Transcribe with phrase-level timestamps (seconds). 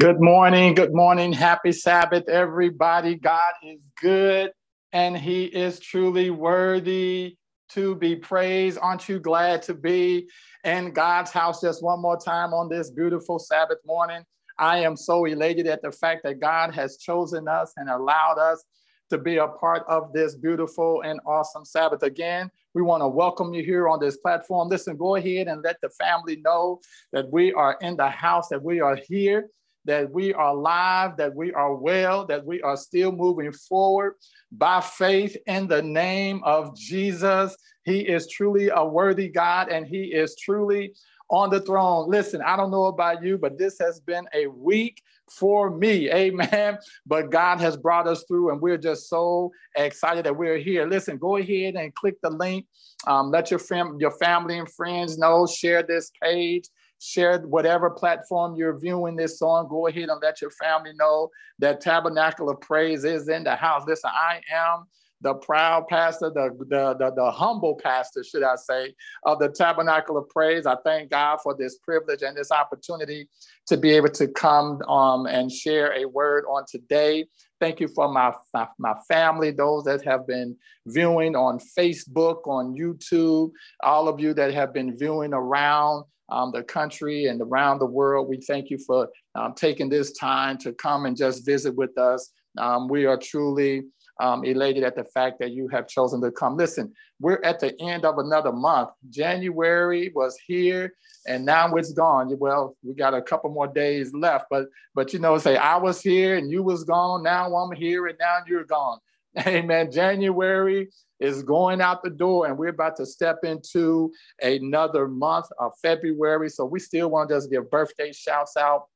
[0.00, 0.72] Good morning.
[0.72, 1.30] Good morning.
[1.30, 3.16] Happy Sabbath, everybody.
[3.16, 4.50] God is good
[4.94, 7.36] and He is truly worthy
[7.72, 8.78] to be praised.
[8.80, 10.26] Aren't you glad to be
[10.64, 14.24] in God's house just one more time on this beautiful Sabbath morning?
[14.58, 18.64] I am so elated at the fact that God has chosen us and allowed us
[19.10, 22.04] to be a part of this beautiful and awesome Sabbath.
[22.04, 24.70] Again, we want to welcome you here on this platform.
[24.70, 26.80] Listen, go ahead and let the family know
[27.12, 29.50] that we are in the house, that we are here
[29.84, 34.14] that we are alive, that we are well, that we are still moving forward
[34.52, 37.56] by faith in the name of Jesus.
[37.84, 40.92] He is truly a worthy God and He is truly
[41.30, 42.10] on the throne.
[42.10, 45.00] Listen, I don't know about you, but this has been a week
[45.30, 46.10] for me.
[46.14, 46.78] Amen.
[47.06, 50.86] But God has brought us through, and we're just so excited that we're here.
[50.86, 52.66] Listen, go ahead and click the link.
[53.06, 55.46] Um, let your, fam- your family and friends know.
[55.46, 56.68] Share this page
[57.00, 59.68] share whatever platform you're viewing this on.
[59.68, 63.84] Go ahead and let your family know that Tabernacle of Praise is in the house.
[63.86, 64.86] Listen, I am
[65.22, 68.94] the proud pastor, the, the, the, the, humble pastor, should I say,
[69.24, 70.66] of the Tabernacle of Praise.
[70.66, 73.28] I thank God for this privilege and this opportunity
[73.66, 77.26] to be able to come um, and share a word on today.
[77.60, 80.56] Thank you for my, my, my family, those that have been
[80.86, 83.50] viewing on Facebook, on YouTube,
[83.82, 88.28] all of you that have been viewing around um, the country and around the world.
[88.28, 92.30] We thank you for um, taking this time to come and just visit with us.
[92.58, 93.84] Um, we are truly
[94.20, 96.56] um, elated at the fact that you have chosen to come.
[96.56, 98.90] Listen, we're at the end of another month.
[99.08, 100.92] January was here
[101.26, 102.34] and now it's gone.
[102.38, 106.02] Well, we got a couple more days left, but but you know, say I was
[106.02, 107.22] here and you was gone.
[107.22, 108.98] Now I'm here and now you're gone.
[109.46, 109.92] Amen.
[109.92, 110.88] January
[111.20, 114.12] is going out the door, and we're about to step into
[114.42, 116.48] another month of February.
[116.48, 118.86] So we still want to just give birthday shouts out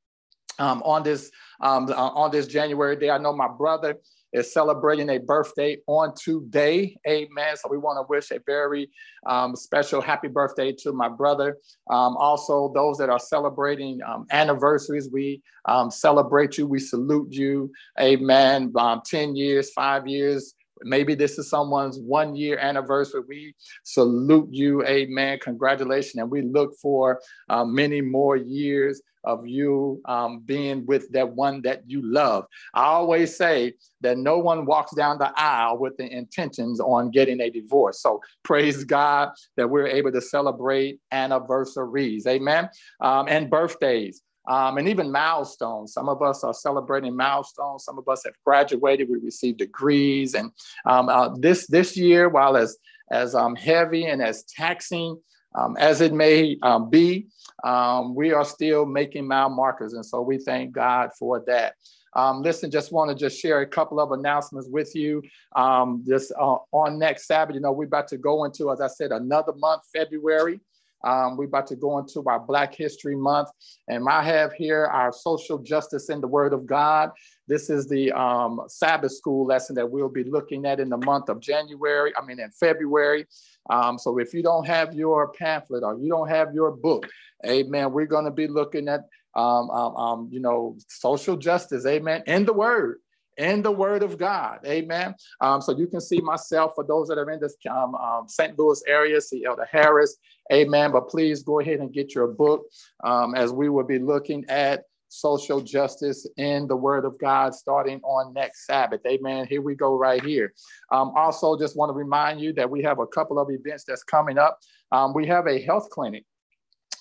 [0.59, 3.11] um, on this um, uh, on this January day.
[3.11, 3.97] I know my brother
[4.35, 6.97] is celebrating a birthday on today.
[7.09, 7.57] Amen.
[7.57, 8.91] So we want to wish a very
[9.27, 11.57] um, special happy birthday to my brother.
[11.89, 16.67] Um, also, those that are celebrating um, anniversaries, we um, celebrate you.
[16.67, 17.71] We salute you.
[18.01, 18.73] Amen.
[18.77, 20.55] Um, 10 years, five years,
[20.85, 23.23] Maybe this is someone's one year anniversary.
[23.27, 24.85] We salute you.
[24.85, 25.39] Amen.
[25.41, 26.17] Congratulations.
[26.21, 31.63] And we look for uh, many more years of you um, being with that one
[31.63, 32.45] that you love.
[32.75, 37.41] I always say that no one walks down the aisle with the intentions on getting
[37.41, 38.01] a divorce.
[38.03, 42.27] So praise God that we're able to celebrate anniversaries.
[42.27, 42.69] Amen.
[43.01, 45.93] Um, and birthdays um, and even milestones.
[45.93, 47.85] Some of us are celebrating milestones.
[47.85, 49.09] Some of us have graduated.
[49.09, 50.35] We received degrees.
[50.35, 50.51] And
[50.87, 52.77] um, uh, this this year, while as
[53.11, 55.19] as um, heavy and as taxing
[55.55, 57.29] um, as it may um, be,
[57.63, 59.95] um, we are still making mile markers.
[59.95, 61.75] And so we thank God for that.
[62.17, 65.23] Um, listen, just want to just share a couple of announcements with you.
[65.57, 68.87] Um, just uh, on next Sabbath, you know, we're about to go into, as I
[68.89, 70.61] said, another month, February.
[71.05, 73.51] Um, we're about to go into our Black History Month,
[73.89, 77.11] and I have here our social justice in the Word of God.
[77.47, 81.29] This is the um, Sabbath school lesson that we'll be looking at in the month
[81.29, 83.27] of January, I mean, in February.
[83.69, 87.07] Um, so if you don't have your pamphlet or you don't have your book,
[87.47, 89.01] amen, we're going to be looking at,
[89.37, 92.99] um, um, um, you know, social justice, amen, in the Word
[93.37, 94.61] in the Word of God.
[94.67, 95.15] Amen.
[95.41, 98.59] Um, so you can see myself for those that are in this um, um, St.
[98.59, 100.17] Louis area, see Elder Harris.
[100.53, 100.93] Amen.
[100.93, 102.67] But please go ahead and get your book
[103.03, 108.01] um, as we will be looking at social justice in the Word of God starting
[108.03, 109.01] on next Sabbath.
[109.07, 109.47] Amen.
[109.47, 110.53] Here we go, right here.
[110.91, 114.03] Um, also, just want to remind you that we have a couple of events that's
[114.03, 114.59] coming up.
[114.91, 116.25] Um, we have a health clinic.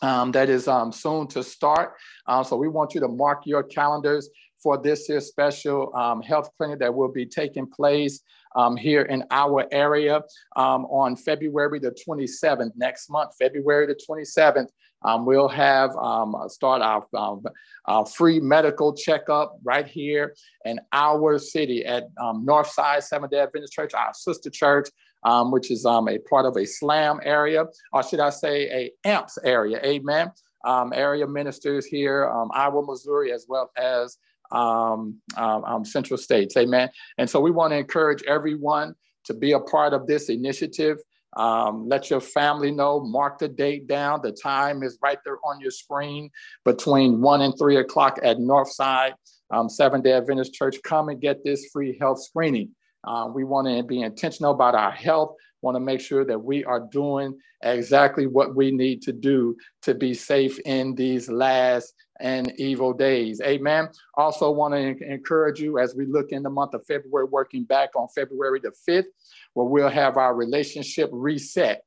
[0.01, 1.93] Um, that is um, soon to start.
[2.27, 4.29] Uh, so we want you to mark your calendars
[4.63, 8.21] for this year's special um, health clinic that will be taking place
[8.55, 10.21] um, here in our area
[10.55, 14.67] um, on February the 27th, next month, February the 27th.
[15.05, 17.43] Um, we'll have um, start our, um,
[17.85, 20.33] our, free medical checkup right here
[20.63, 24.87] in our city at Northside Seventh Day Adventist Church, our sister church.
[25.25, 29.81] which is a part of a SLAM area, or should I say a AMPS area,
[29.83, 30.31] amen.
[30.65, 34.17] area ministers here, Iowa, Missouri, as well as
[34.53, 36.55] um, um, um, Central States.
[36.55, 36.89] Amen.
[37.17, 38.95] And so we want to encourage everyone
[39.25, 40.97] to be a part of this initiative.
[41.35, 44.21] Um, let your family know, mark the date down.
[44.21, 46.29] The time is right there on your screen
[46.63, 49.13] between one and three o'clock at Northside
[49.49, 50.77] um, Seventh day Adventist Church.
[50.83, 52.69] Come and get this free health screening.
[53.03, 56.63] Uh, we want to be intentional about our health, want to make sure that we
[56.65, 61.93] are doing exactly what we need to do to be safe in these last
[62.23, 63.41] and evil days.
[63.41, 63.89] Amen.
[64.15, 67.89] Also, want to encourage you as we look in the month of February, working back
[67.95, 69.05] on February the 5th,
[69.53, 71.83] where we'll have our relationship reset.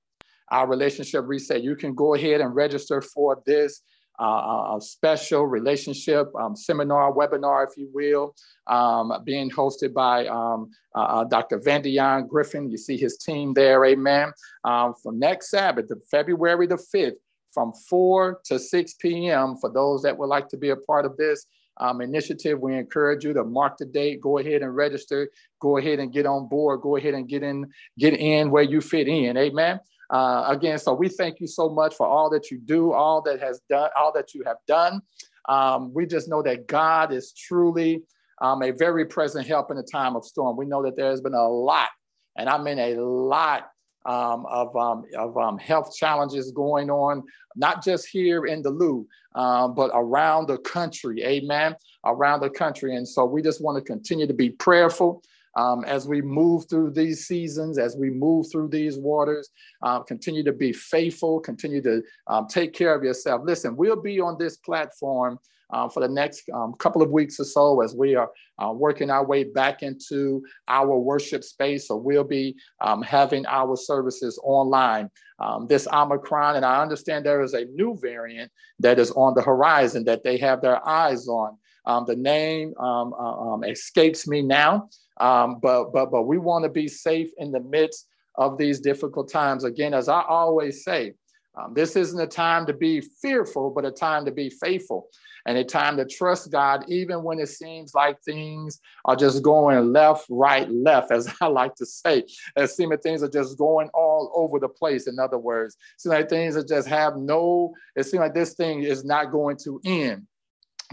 [0.51, 1.65] Our relationship reset.
[1.65, 3.83] You can go ahead and register for this
[4.19, 8.35] uh, a special relationship um, seminar, webinar, if you will,
[8.67, 11.59] um, being hosted by um, uh, uh Dr.
[11.61, 12.71] Vandion Griffin.
[12.71, 14.33] You see his team there, amen.
[14.65, 17.17] Um, for next Sabbath, February the 5th,
[17.57, 19.57] from 4 to 6 p.m.
[19.57, 21.47] For those that would like to be a part of this
[21.79, 25.99] um, initiative, we encourage you to mark the date, go ahead and register, go ahead
[25.99, 27.65] and get on board, go ahead and get in,
[27.99, 29.39] get in where you fit in.
[29.39, 29.81] Amen.
[30.11, 33.41] Uh, again, so we thank you so much for all that you do, all that
[33.41, 35.01] has done, all that you have done.
[35.49, 38.03] Um, we just know that God is truly
[38.43, 40.59] um, a very present help in a time of storm.
[40.59, 41.89] We know that there has been a lot,
[42.37, 43.71] and I mean a lot
[44.07, 47.23] um, of, um, of um, health challenges going on,
[47.57, 51.23] not just here in Lou, um, but around the country.
[51.25, 51.75] Amen.
[52.05, 52.97] Around the country.
[52.97, 55.23] And so we just want to continue to be prayerful.
[55.57, 59.49] Um, as we move through these seasons, as we move through these waters,
[59.83, 63.41] um, continue to be faithful, continue to um, take care of yourself.
[63.43, 65.39] Listen, we'll be on this platform
[65.71, 69.11] uh, for the next um, couple of weeks or so as we are uh, working
[69.11, 71.89] our way back into our worship space.
[71.89, 75.11] So we'll be um, having our services online.
[75.39, 79.43] Um, this Omicron, and I understand there is a new variant that is on the
[79.43, 81.59] horizon that they have their eyes on.
[81.85, 86.71] Um, the name um, uh, um, escapes me now, but but but we want to
[86.71, 89.65] be safe in the midst of these difficult times.
[89.65, 91.13] Again, as I always say,
[91.55, 95.09] um, this isn't a time to be fearful, but a time to be faithful
[95.47, 99.93] and a time to trust God, even when it seems like things are just going
[99.93, 102.25] left, right, left, as I like to say.
[102.57, 105.07] It seems like things are just going all over the place.
[105.07, 108.55] In other words, it seems like things are just have no, it seems like this
[108.55, 110.27] thing is not going to end.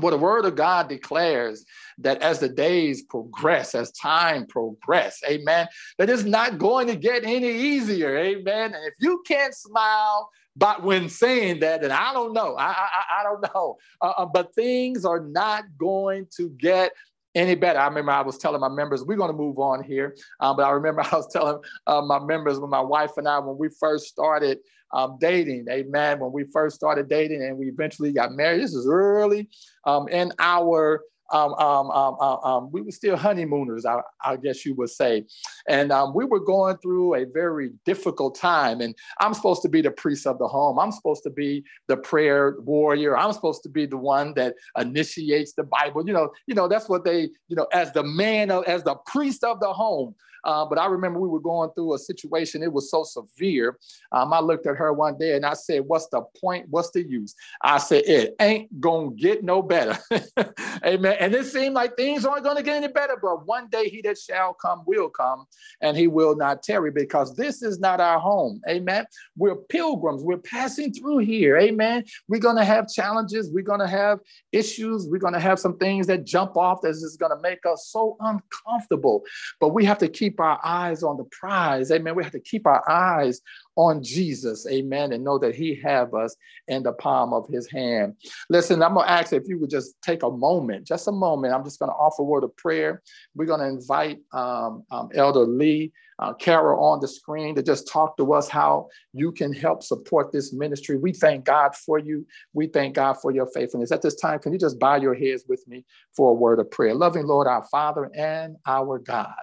[0.02, 1.66] Well, the word of God declares
[2.00, 5.68] that as the days progress, as time progress, amen,
[6.00, 8.74] that it's not going to get any easier, amen.
[8.74, 13.20] And if you can't smile but when saying that, and I don't know, I, I,
[13.20, 16.92] I don't know, uh, uh, but things are not going to get
[17.36, 17.80] any better.
[17.80, 20.16] I remember I was telling my members, we're going to move on here.
[20.40, 23.40] Um, but I remember I was telling uh, my members when my wife and I,
[23.40, 24.60] when we first started
[24.94, 28.88] um, dating, amen, when we first started dating and we eventually got married, this is
[28.88, 29.50] early
[29.86, 31.02] um, in our
[31.34, 35.26] um, um, um, um, um, we were still honeymooners, I, I guess you would say.
[35.68, 38.82] And um, we were going through a very difficult time.
[38.82, 40.78] And I'm supposed to be the priest of the home.
[40.78, 43.18] I'm supposed to be the prayer warrior.
[43.18, 46.06] I'm supposed to be the one that initiates the Bible.
[46.06, 48.96] You know, you know, that's what they, you know, as the man of, as the
[49.08, 50.16] priest of the home.
[50.44, 53.78] Uh, but I remember we were going through a situation, it was so severe.
[54.12, 56.68] Um, I looked at her one day and I said, What's the point?
[56.70, 57.36] What's the use?
[57.64, 59.98] I said, It ain't gonna get no better.
[60.86, 61.16] Amen.
[61.20, 64.18] And it seemed like things aren't gonna get any better, but one day he that
[64.18, 65.46] shall come will come
[65.82, 68.62] and he will not tarry because this is not our home.
[68.70, 69.06] Amen.
[69.38, 71.58] We're pilgrims, we're passing through here.
[71.58, 72.04] Amen.
[72.28, 74.20] We're gonna have challenges, we're gonna have
[74.52, 78.18] issues, we're gonna have some things that jump off that is gonna make us so
[78.20, 79.24] uncomfortable.
[79.60, 81.92] But we have to keep keep our eyes on the prize.
[81.92, 82.16] Amen.
[82.16, 83.42] We have to keep our eyes
[83.76, 84.66] on Jesus.
[84.68, 85.14] Amen.
[85.14, 86.36] And know that he have us
[86.68, 88.16] in the palm of his hand.
[88.50, 91.54] Listen, I'm going to ask if you would just take a moment, just a moment.
[91.54, 93.04] I'm just going to offer a word of prayer.
[93.36, 95.92] We're going to invite um, um, Elder Lee
[96.24, 100.32] uh, Carol on the screen to just talk to us how you can help support
[100.32, 100.98] this ministry.
[100.98, 102.26] We thank God for you.
[102.54, 103.92] We thank God for your faithfulness.
[103.92, 105.84] At this time, can you just bow your heads with me
[106.16, 106.94] for a word of prayer?
[106.94, 109.34] Loving Lord, our Father and our God.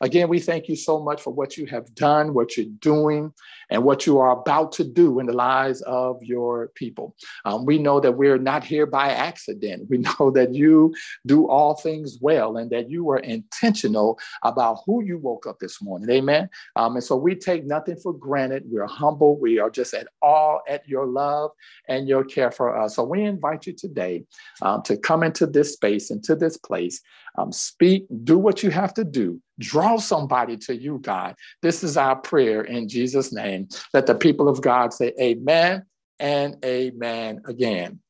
[0.00, 3.32] Again, we thank you so much for what you have done, what you're doing,
[3.70, 7.14] and what you are about to do in the lives of your people.
[7.44, 9.88] Um, we know that we're not here by accident.
[9.88, 10.94] We know that you
[11.26, 15.80] do all things well and that you were intentional about who you woke up this
[15.82, 16.10] morning.
[16.10, 16.48] Amen.
[16.76, 18.64] Um, and so we take nothing for granted.
[18.66, 19.38] We're humble.
[19.38, 21.52] We are just at all at your love
[21.88, 22.96] and your care for us.
[22.96, 24.24] So we invite you today
[24.62, 27.00] um, to come into this space, into this place,
[27.38, 31.34] um, speak, do what you have to do Draw somebody to you, God.
[31.60, 33.68] This is our prayer in Jesus' name.
[33.92, 35.84] Let the people of God say amen
[36.18, 38.00] and amen again.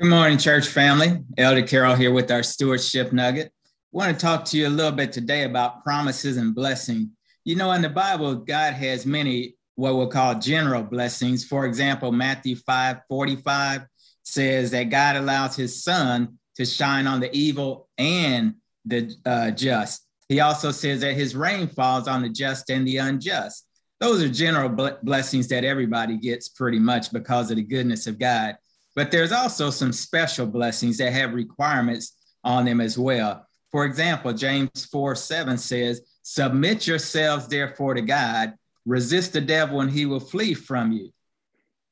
[0.00, 1.22] Good morning, church family.
[1.38, 3.52] Elder Carol here with our stewardship nugget.
[3.64, 7.12] I want to talk to you a little bit today about promises and blessing.
[7.44, 11.44] You know, in the Bible, God has many what we'll call general blessings.
[11.44, 13.82] For example, Matthew 5 45
[14.24, 20.06] says that God allows his sun to shine on the evil and the uh, just.
[20.28, 23.66] He also says that his rain falls on the just and the unjust.
[24.00, 24.68] Those are general
[25.02, 28.56] blessings that everybody gets pretty much because of the goodness of God.
[28.96, 33.46] But there's also some special blessings that have requirements on them as well.
[33.70, 38.54] For example, James 4 7 says, Submit yourselves therefore to God,
[38.86, 41.10] resist the devil, and he will flee from you.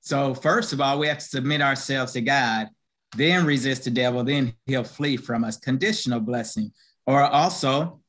[0.00, 2.68] So, first of all, we have to submit ourselves to God,
[3.16, 5.56] then resist the devil, then he'll flee from us.
[5.56, 6.72] Conditional blessing.
[7.06, 8.00] Or also,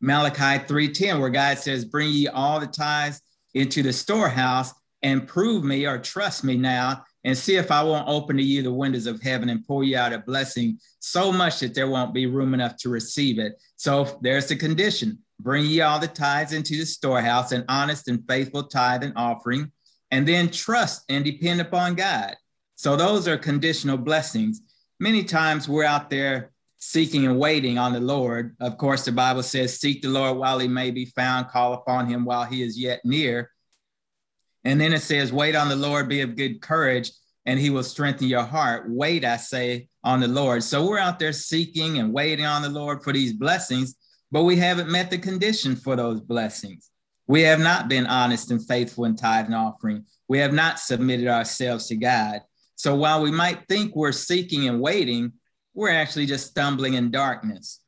[0.00, 3.20] Malachi 3:10, where God says, Bring ye all the tithes
[3.54, 4.72] into the storehouse
[5.02, 8.62] and prove me or trust me now and see if I won't open to you
[8.62, 12.14] the windows of heaven and pour you out a blessing so much that there won't
[12.14, 13.60] be room enough to receive it.
[13.76, 18.22] So there's the condition bring ye all the tithes into the storehouse, an honest and
[18.28, 19.72] faithful tithe and offering,
[20.10, 22.36] and then trust and depend upon God.
[22.80, 24.62] So those are conditional blessings.
[24.98, 28.56] Many times we're out there seeking and waiting on the Lord.
[28.58, 32.06] Of course, the Bible says, Seek the Lord while he may be found, call upon
[32.06, 33.50] him while he is yet near.
[34.64, 37.10] And then it says, Wait on the Lord, be of good courage,
[37.44, 38.86] and he will strengthen your heart.
[38.88, 40.62] Wait, I say, on the Lord.
[40.62, 43.94] So we're out there seeking and waiting on the Lord for these blessings,
[44.30, 46.88] but we haven't met the condition for those blessings.
[47.26, 50.06] We have not been honest and faithful in tithe and offering.
[50.28, 52.40] We have not submitted ourselves to God.
[52.80, 55.34] So while we might think we're seeking and waiting,
[55.74, 57.78] we're actually just stumbling in darkness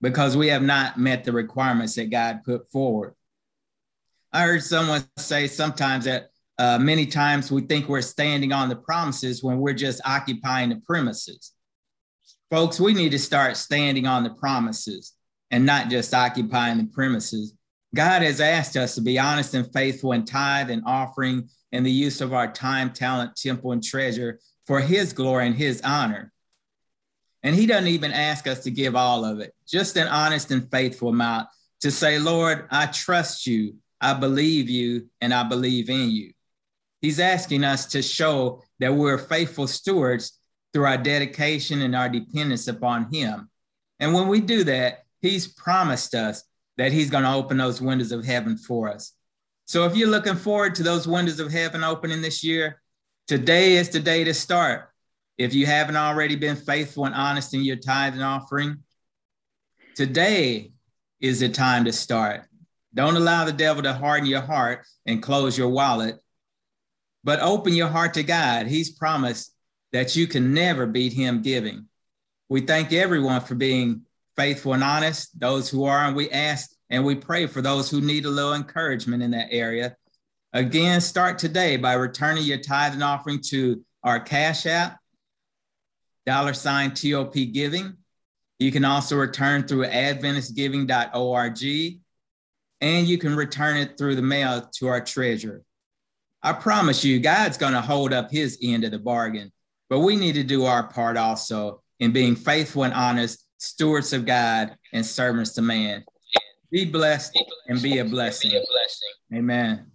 [0.00, 3.12] because we have not met the requirements that God put forward.
[4.32, 8.76] I heard someone say sometimes that uh, many times we think we're standing on the
[8.76, 11.52] promises when we're just occupying the premises.
[12.50, 15.12] Folks, we need to start standing on the promises
[15.50, 17.52] and not just occupying the premises.
[17.94, 21.90] God has asked us to be honest and faithful in tithe and offering and the
[21.90, 26.32] use of our time, talent, temple, and treasure for His glory and His honor.
[27.42, 30.70] And He doesn't even ask us to give all of it, just an honest and
[30.70, 31.48] faithful amount
[31.80, 33.76] to say, Lord, I trust you.
[34.00, 36.32] I believe you and I believe in you.
[37.00, 40.38] He's asking us to show that we're faithful stewards
[40.72, 43.50] through our dedication and our dependence upon Him.
[44.00, 46.44] And when we do that, He's promised us
[46.76, 49.12] that He's going to open those windows of heaven for us.
[49.66, 52.82] So if you're looking forward to those windows of heaven opening this year,
[53.26, 54.90] today is the day to start.
[55.38, 58.78] If you haven't already been faithful and honest in your tithe and offering,
[59.96, 60.72] today
[61.20, 62.42] is the time to start.
[62.92, 66.16] Don't allow the devil to harden your heart and close your wallet,
[67.24, 68.66] but open your heart to God.
[68.66, 69.52] He's promised
[69.92, 71.86] that you can never beat him giving.
[72.48, 74.02] We thank everyone for being
[74.36, 78.00] faithful and honest, those who are, and we ask and we pray for those who
[78.00, 79.96] need a little encouragement in that area.
[80.52, 84.98] Again, start today by returning your tithe and offering to our Cash App,
[86.26, 87.94] dollar sign TOP Giving.
[88.58, 92.00] You can also return through AdventistGiving.org
[92.80, 95.62] and you can return it through the mail to our treasurer.
[96.42, 99.50] I promise you, God's going to hold up his end of the bargain,
[99.88, 104.26] but we need to do our part also in being faithful and honest stewards of
[104.26, 106.04] God and servants to man.
[106.70, 108.52] Be blessed and be a blessing.
[109.32, 109.90] Amen.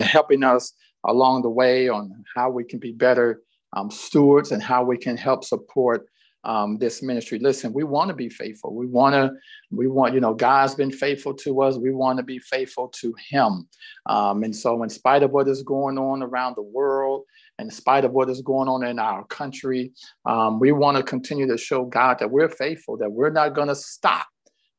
[0.00, 0.72] Helping us
[1.04, 3.42] along the way on how we can be better
[3.74, 6.06] um, stewards and how we can help support
[6.44, 7.38] um, this ministry.
[7.38, 8.74] Listen, we want to be faithful.
[8.74, 9.32] We want to,
[9.70, 11.78] we want, you know, God's been faithful to us.
[11.78, 13.68] We want to be faithful to Him.
[14.06, 17.24] Um, and so, in spite of what is going on around the world,
[17.58, 19.92] in spite of what is going on in our country,
[20.26, 23.68] um, we want to continue to show God that we're faithful, that we're not going
[23.68, 24.26] to stop.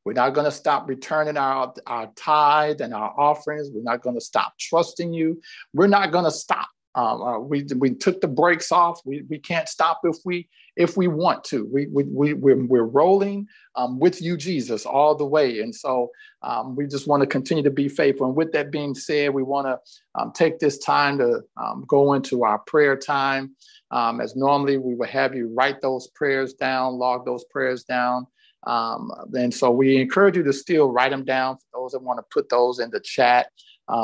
[0.04, 3.70] We're not going to stop returning our, our tithe and our offerings.
[3.74, 5.42] We're not going to stop trusting you.
[5.74, 6.68] We're not going to stop.
[6.96, 9.02] Um, uh, we, we took the brakes off.
[9.06, 11.66] We, we can't stop if we if we want to.
[11.72, 15.62] We, we, we, we're, we're rolling um, with you, Jesus, all the way.
[15.62, 16.10] And so
[16.42, 18.28] um, we just want to continue to be faithful.
[18.28, 19.80] And with that being said, we want to
[20.20, 23.56] um, take this time to um, go into our prayer time.
[23.92, 28.28] Um, as normally, we would have you write those prayers down, log those prayers down.
[28.66, 32.26] And so we encourage you to still write them down for those that want to
[32.34, 33.50] put those in the chat.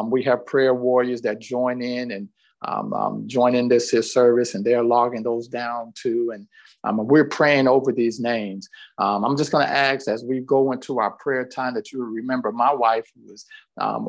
[0.05, 2.29] we have prayer warriors that join in and
[2.63, 6.31] um, um, joining this his service and they're logging those down too.
[6.33, 6.47] And
[6.83, 8.69] um, we're praying over these names.
[8.97, 12.03] Um, I'm just going to ask as we go into our prayer time that you
[12.03, 13.45] remember my wife who was
[13.79, 14.05] um,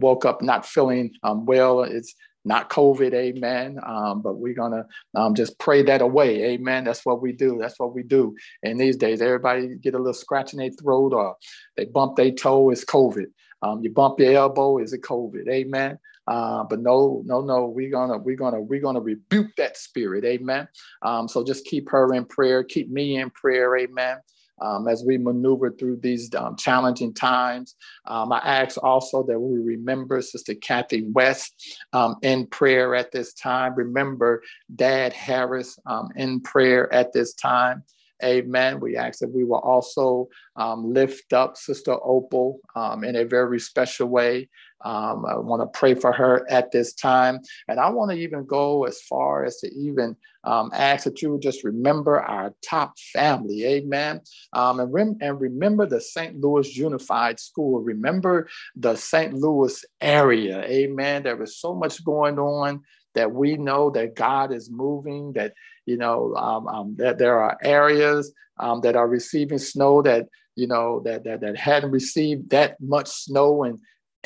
[0.00, 1.82] woke up not feeling um, well.
[1.82, 2.14] It's
[2.46, 3.78] not COVID, amen.
[3.84, 6.84] Um, but we're gonna um, just pray that away, amen.
[6.84, 7.58] That's what we do.
[7.60, 8.36] That's what we do.
[8.62, 11.36] And these days, everybody get a little scratch in their throat or
[11.76, 13.26] they bump their toe, it's COVID.
[13.62, 15.48] Um, you bump your elbow, is it COVID?
[15.48, 15.98] Amen.
[16.26, 20.68] Uh, but no, no, no, we're gonna, we're gonna, we're gonna rebuke that spirit, amen.
[21.02, 24.18] Um, so just keep her in prayer, keep me in prayer, amen.
[24.60, 27.74] um, as we maneuver through these um, challenging times.
[28.06, 31.54] Um, I ask also that we remember Sister Kathy West
[31.92, 33.74] um, in prayer at this time.
[33.74, 34.42] Remember
[34.74, 37.82] Dad Harris um, in prayer at this time.
[38.24, 38.80] Amen.
[38.80, 42.60] We ask that we will also um, lift up Sister Opal
[43.04, 44.48] in a very special way.
[44.84, 47.40] Um, I want to pray for her at this time.
[47.68, 51.38] And I want to even go as far as to even um, ask that you
[51.40, 53.64] just remember our top family.
[53.64, 54.20] Amen.
[54.52, 56.40] Um, and, rem- and remember the St.
[56.40, 57.80] Louis Unified School.
[57.80, 59.34] Remember the St.
[59.34, 60.62] Louis area.
[60.62, 61.24] Amen.
[61.24, 62.82] There is so much going on
[63.14, 65.54] that we know that God is moving, that,
[65.86, 70.66] you know, um, um, that there are areas um, that are receiving snow that, you
[70.66, 73.78] know, that, that, that hadn't received that much snow and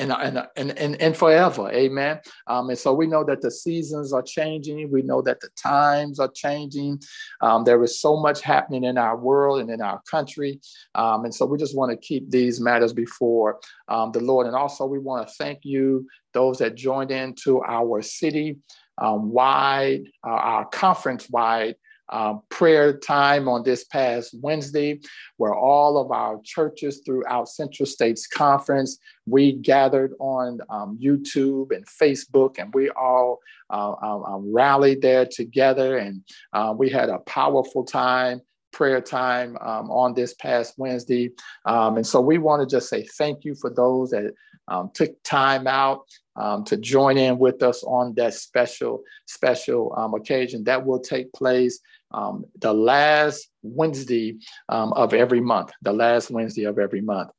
[0.09, 1.69] and, and, and, and, forever.
[1.71, 2.19] Amen.
[2.47, 4.91] Um, and so we know that the seasons are changing.
[4.91, 7.01] We know that the times are changing.
[7.41, 10.59] Um, there is so much happening in our world and in our country.
[10.95, 14.47] Um, and so we just want to keep these matters before um, the Lord.
[14.47, 18.57] And also, we want to thank you, those that joined into our city
[18.97, 21.75] um, wide, uh, our conference wide
[22.11, 24.99] uh, prayer time on this past Wednesday,
[25.37, 31.85] where all of our churches throughout Central States Conference, we gathered on um, YouTube and
[31.87, 37.19] Facebook, and we all uh, um, um rallied there together, and uh, we had a
[37.19, 41.31] powerful time prayer time um, on this past Wednesday.
[41.65, 44.33] Um, and so we want to just say thank you for those that
[44.67, 50.13] um, took time out um, to join in with us on that special, special um,
[50.13, 51.79] occasion that will take place
[52.13, 54.37] um, the last Wednesday
[54.69, 57.29] um, of every month, the last Wednesday of every month.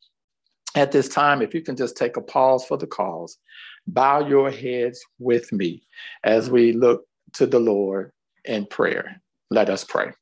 [0.75, 3.39] At this time, if you can just take a pause for the calls,
[3.87, 5.87] bow your heads with me
[6.25, 7.05] as we look
[7.35, 8.13] to the Lord
[8.45, 9.21] in prayer.
[9.51, 10.13] Let us pray.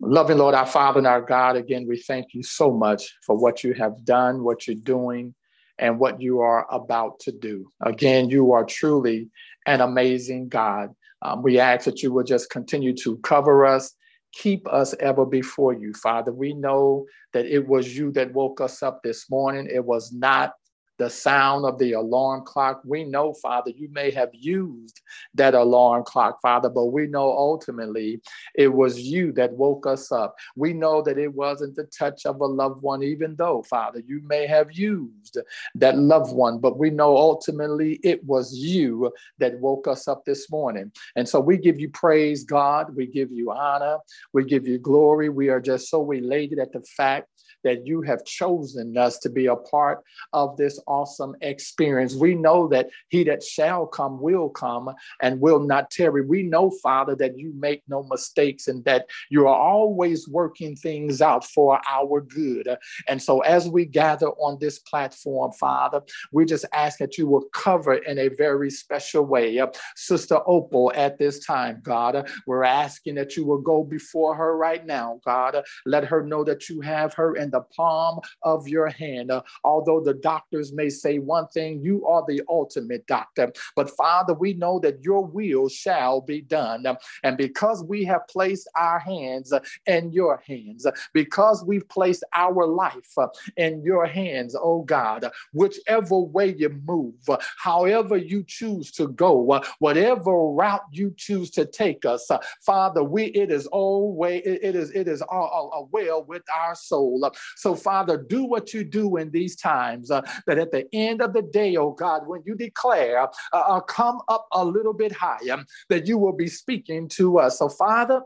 [0.00, 3.62] Loving Lord, our Father and our God, again, we thank you so much for what
[3.62, 5.34] you have done, what you're doing,
[5.78, 7.70] and what you are about to do.
[7.82, 9.28] Again, you are truly
[9.66, 10.94] an amazing God.
[11.22, 13.92] Um, we ask that you will just continue to cover us,
[14.32, 16.32] keep us ever before you, Father.
[16.32, 19.68] We know that it was you that woke us up this morning.
[19.72, 20.52] It was not
[21.00, 22.82] the sound of the alarm clock.
[22.84, 25.00] We know, Father, you may have used
[25.32, 28.20] that alarm clock, Father, but we know ultimately
[28.54, 30.36] it was you that woke us up.
[30.56, 34.20] We know that it wasn't the touch of a loved one, even though, Father, you
[34.26, 35.38] may have used
[35.76, 40.50] that loved one, but we know ultimately it was you that woke us up this
[40.50, 40.92] morning.
[41.16, 42.94] And so we give you praise, God.
[42.94, 43.96] We give you honor.
[44.34, 45.30] We give you glory.
[45.30, 47.29] We are just so elated at the fact
[47.64, 52.14] that you have chosen us to be a part of this awesome experience.
[52.14, 56.24] We know that he that shall come will come and will not tarry.
[56.24, 61.20] We know, Father, that you make no mistakes and that you are always working things
[61.22, 62.68] out for our good.
[63.08, 67.44] And so as we gather on this platform, Father, we just ask that you will
[67.52, 69.60] cover in a very special way.
[69.96, 74.84] Sister Opal at this time, God, we're asking that you will go before her right
[74.84, 75.62] now, God.
[75.86, 79.30] Let her know that you have her in the palm of your hand.
[79.30, 83.52] Uh, although the doctors may say one thing, you are the ultimate doctor.
[83.76, 86.84] But Father, we know that your will shall be done.
[87.24, 92.24] And because we have placed our hands uh, in your hands, uh, because we've placed
[92.34, 97.14] our life uh, in your hands, oh God, whichever way you move,
[97.58, 102.30] however you choose to go, whatever route you choose to take us,
[102.64, 107.29] Father, we it is always it is it is all well with our soul.
[107.56, 111.32] So, Father, do what you do in these times, uh, that at the end of
[111.32, 115.64] the day, oh God, when you declare, uh, uh, come up a little bit higher,
[115.88, 117.58] that you will be speaking to us.
[117.58, 118.22] So, Father,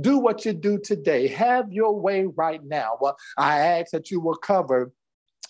[0.00, 1.28] do what you do today.
[1.28, 2.98] Have your way right now.
[3.36, 4.92] I ask that you will cover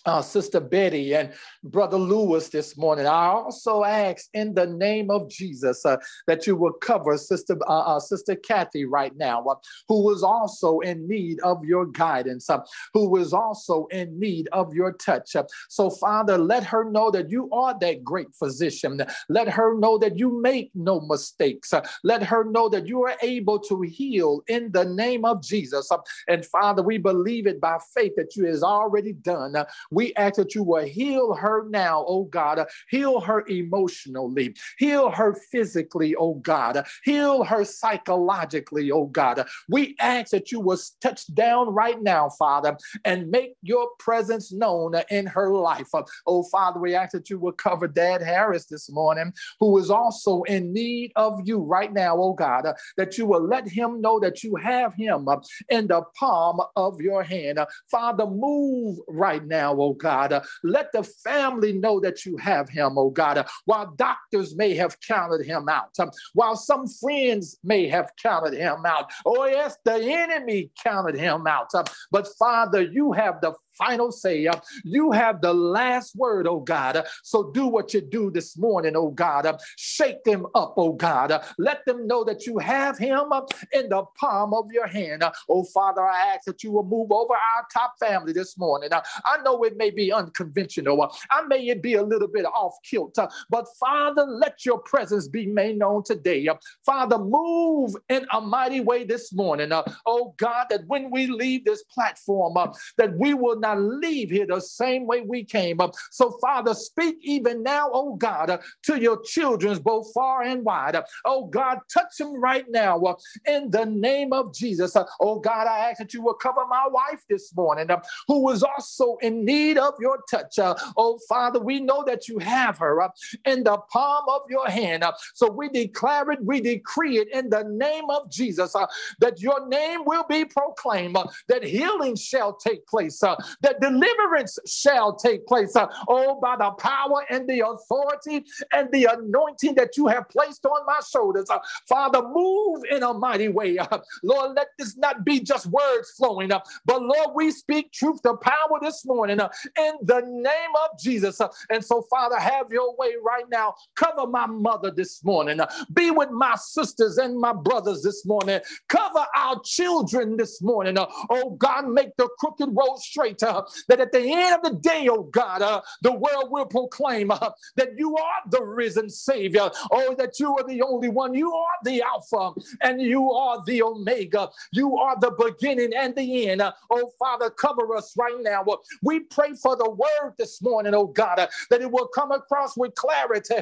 [0.05, 1.33] uh, Sister Betty and
[1.63, 3.05] Brother Lewis this morning.
[3.05, 7.95] I also ask in the name of Jesus uh, that you will cover Sister uh,
[7.95, 9.55] uh Sister Kathy right now, uh,
[9.87, 12.59] who was also in need of your guidance, uh,
[12.93, 15.35] who was also in need of your touch.
[15.67, 19.01] so, Father, let her know that you are that great physician.
[19.27, 21.73] Let her know that you make no mistakes.
[22.03, 25.89] let her know that you are able to heal in the name of Jesus.
[26.27, 29.53] and Father, we believe it by faith that you has already done
[29.91, 32.65] We ask that you will heal her now, oh God.
[32.89, 36.85] Heal her emotionally, heal her physically, oh God.
[37.03, 39.45] Heal her psychologically, oh God.
[39.67, 44.93] We ask that you will touch down right now, Father, and make your presence known
[45.09, 45.89] in her life.
[46.25, 50.43] Oh, Father, we ask that you will cover Dad Harris this morning, who is also
[50.43, 54.43] in need of you right now, oh God, that you will let him know that
[54.43, 55.27] you have him
[55.69, 57.59] in the palm of your hand.
[57.89, 60.33] Father, move right now, oh God.
[60.33, 63.37] Uh, let the family know that you have him, oh God.
[63.37, 68.53] Uh, while doctors may have counted him out, um, while some friends may have counted
[68.53, 71.73] him out, oh yes, the enemy counted him out.
[71.73, 74.45] Um, but Father, you have the final say.
[74.45, 76.97] Uh, you have the last word, oh God.
[76.97, 79.45] Uh, so do what you do this morning, oh God.
[79.45, 81.33] Uh, shake them up, oh God.
[81.57, 83.31] Let them know that you have him
[83.71, 85.23] in the palm of your hand.
[85.49, 88.89] Oh Father, I ask that you will move over our top family this morning.
[88.93, 91.11] I know it may be unconventional.
[91.31, 95.45] I may it be a little bit off kilter, but Father, let your presence be
[95.45, 96.47] made known today.
[96.85, 99.71] Father, move in a mighty way this morning.
[100.05, 102.55] Oh God, that when we leave this platform,
[102.97, 105.81] that we will not not leave here the same way we came.
[105.81, 105.93] up.
[106.11, 110.97] So, Father, speak even now, oh God, uh, to your children, both far and wide.
[111.25, 113.15] Oh God, touch them right now uh,
[113.47, 114.95] in the name of Jesus.
[114.95, 117.89] Uh, oh God, I ask that you will cover my wife this morning,
[118.27, 120.59] who was also in need of your touch.
[120.97, 123.09] Oh Father, we know that you have her
[123.45, 125.03] in the palm of your hand.
[125.33, 128.75] So we declare it, we decree it in the name of Jesus
[129.19, 133.21] that your name will be proclaimed, that healing shall take place,
[133.61, 135.75] that deliverance shall take place.
[135.75, 140.65] Uh, oh, by the power and the authority and the anointing that you have placed
[140.65, 141.49] on my shoulders.
[141.49, 143.77] Uh, Father, move in a mighty way.
[143.77, 148.21] Uh, Lord, let this not be just words flowing up, but Lord, we speak truth
[148.23, 151.41] to power this morning uh, in the name of Jesus.
[151.41, 153.73] Uh, and so, Father, have your way right now.
[153.95, 155.59] Cover my mother this morning.
[155.59, 158.59] Uh, be with my sisters and my brothers this morning.
[158.89, 160.97] Cover our children this morning.
[161.29, 165.07] oh, God, make the crooked road straight uh, that at the end of the day,
[165.09, 169.69] oh God, uh, the world will proclaim uh, that you are the risen Savior.
[169.91, 171.33] Oh, that you are the only one.
[171.33, 174.49] You are the Alpha and you are the Omega.
[174.71, 176.61] You are the beginning and the end.
[176.61, 178.63] Uh, oh, Father, cover us right now.
[178.63, 182.31] Uh, we pray for the word this morning, oh God, uh, that it will come
[182.31, 183.55] across with clarity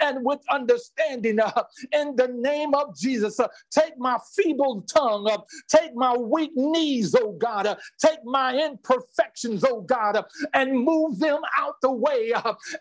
[0.00, 1.38] and with understanding.
[1.92, 3.40] in the name of Jesus,
[3.70, 5.28] take my feeble tongue,
[5.68, 11.40] take my weak knees, oh God, take my imperfection distractions, oh God, and move them
[11.58, 12.32] out the way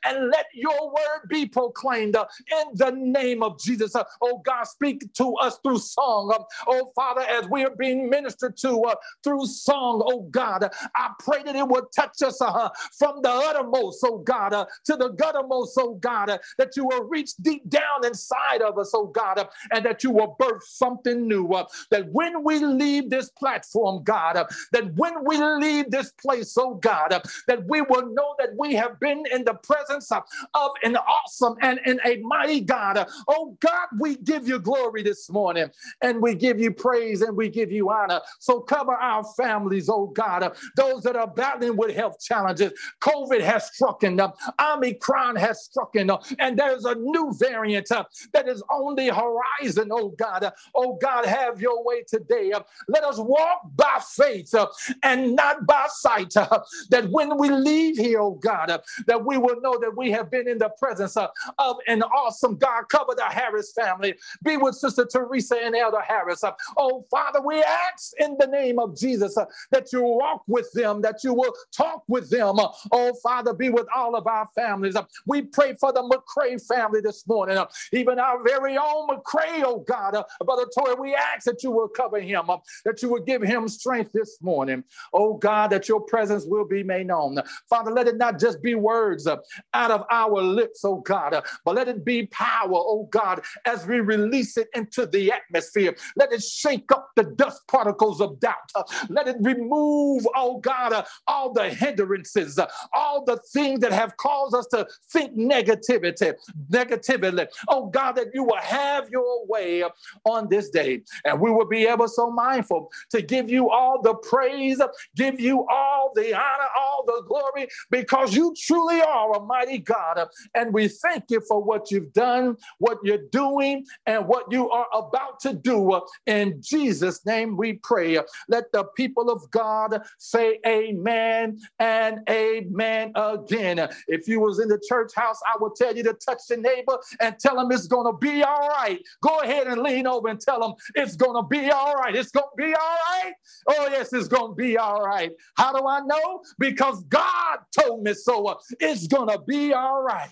[0.05, 3.95] and let your word be proclaimed in the name of Jesus.
[4.21, 6.33] Oh God, speak to us through song.
[6.67, 11.43] Oh Father, as we are being ministered to uh, through song, oh God, I pray
[11.43, 15.71] that it will touch us uh, from the uttermost, oh God, uh, to the guttermost,
[15.77, 20.03] oh God, that you will reach deep down inside of us, oh God, and that
[20.03, 21.47] you will birth something new.
[21.89, 27.11] that when we leave this platform, God, that when we leave this place, oh God,
[27.13, 31.55] uh, that we will know that we have been in the presence of an awesome
[31.61, 32.97] and, and a mighty God.
[32.97, 35.69] Uh, oh God, we give you glory this morning
[36.01, 38.21] and we give you praise and we give you honor.
[38.39, 42.71] So cover our families, oh God, uh, those that are battling with health challenges.
[43.01, 47.91] COVID has struck in them, Omicron has struck in them, and there's a new variant
[47.91, 50.49] uh, that is on the horizon, oh God.
[50.73, 52.53] Oh God, have your way today.
[52.87, 54.67] Let us walk by faith uh,
[55.03, 56.20] and not by sight.
[56.35, 60.11] Uh, that when we leave here, oh God, uh, that we will know that we
[60.11, 62.83] have been in the presence uh, of an awesome God.
[62.89, 64.15] Cover the Harris family.
[64.43, 66.43] Be with Sister Teresa and Elder Harris.
[66.43, 69.37] Uh, oh, Father, we ask in the name of Jesus
[69.71, 72.57] that you walk with them, that you will talk with them.
[72.91, 74.95] Oh, Father, be with all of our families.
[75.25, 77.57] We pray for the McCray family this morning,
[77.91, 80.21] even our very own McCray, oh God.
[80.43, 82.49] Brother Toy, we ask that you will cover him,
[82.85, 84.83] that you will give him strength this morning.
[85.13, 87.39] Oh God, that your presence will be made known.
[87.69, 89.37] Father, let it not just be words uh,
[89.73, 93.87] out of our lips, oh God, uh, but let it be power, oh God, as
[93.87, 95.95] we release it into the atmosphere.
[96.17, 98.69] Let it shake up the dust particles of doubt.
[98.75, 102.59] Uh, let it remove, oh God, all the hindrances,
[102.93, 106.33] all the things that have caused us to think negativity,
[106.69, 107.47] negatively.
[107.69, 109.83] Oh God, that you will have your way
[110.25, 111.01] on this day.
[111.25, 114.81] And we will be ever so mindful to give you all the praise,
[115.15, 119.79] give you all the the honor, all the glory, because you truly are a mighty
[119.79, 120.27] God.
[120.55, 124.87] And we thank you for what you've done, what you're doing, and what you are
[124.93, 126.01] about to do.
[126.25, 128.19] In Jesus' name we pray.
[128.47, 133.87] Let the people of God say amen and and amen again.
[134.07, 136.97] If you was in the church house, I will tell you to touch the neighbor
[137.19, 138.99] and tell him it's going to be all right.
[139.21, 142.15] Go ahead and lean over and tell him it's going to be all right.
[142.15, 143.33] It's going to be all right.
[143.67, 145.31] Oh, yes, it's going to be all right.
[145.57, 146.41] How do I know?
[146.57, 148.57] Because God told me so.
[148.79, 150.29] It's going to be all right.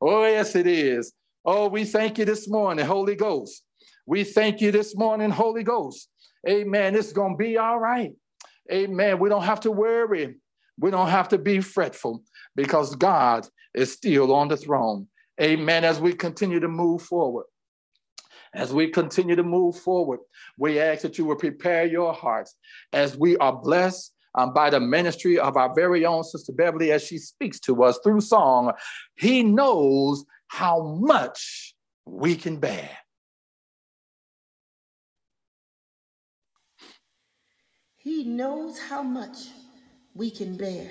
[0.00, 1.12] Oh, yes, it is.
[1.44, 3.64] Oh, we thank you this morning, Holy Ghost.
[4.06, 6.08] We thank you this morning, Holy Ghost.
[6.48, 6.94] Amen.
[6.94, 8.12] It's going to be all right.
[8.70, 9.18] Amen.
[9.18, 10.36] We don't have to worry.
[10.78, 12.22] We don't have to be fretful
[12.54, 15.08] because God is still on the throne.
[15.40, 15.84] Amen.
[15.84, 17.46] As we continue to move forward,
[18.54, 20.20] as we continue to move forward,
[20.56, 22.54] we ask that you will prepare your hearts
[22.92, 27.02] as we are blessed um, by the ministry of our very own Sister Beverly as
[27.02, 28.72] she speaks to us through song.
[29.16, 31.74] He knows how much
[32.06, 32.90] we can bear.
[37.96, 39.48] He knows how much
[40.14, 40.88] we can bear.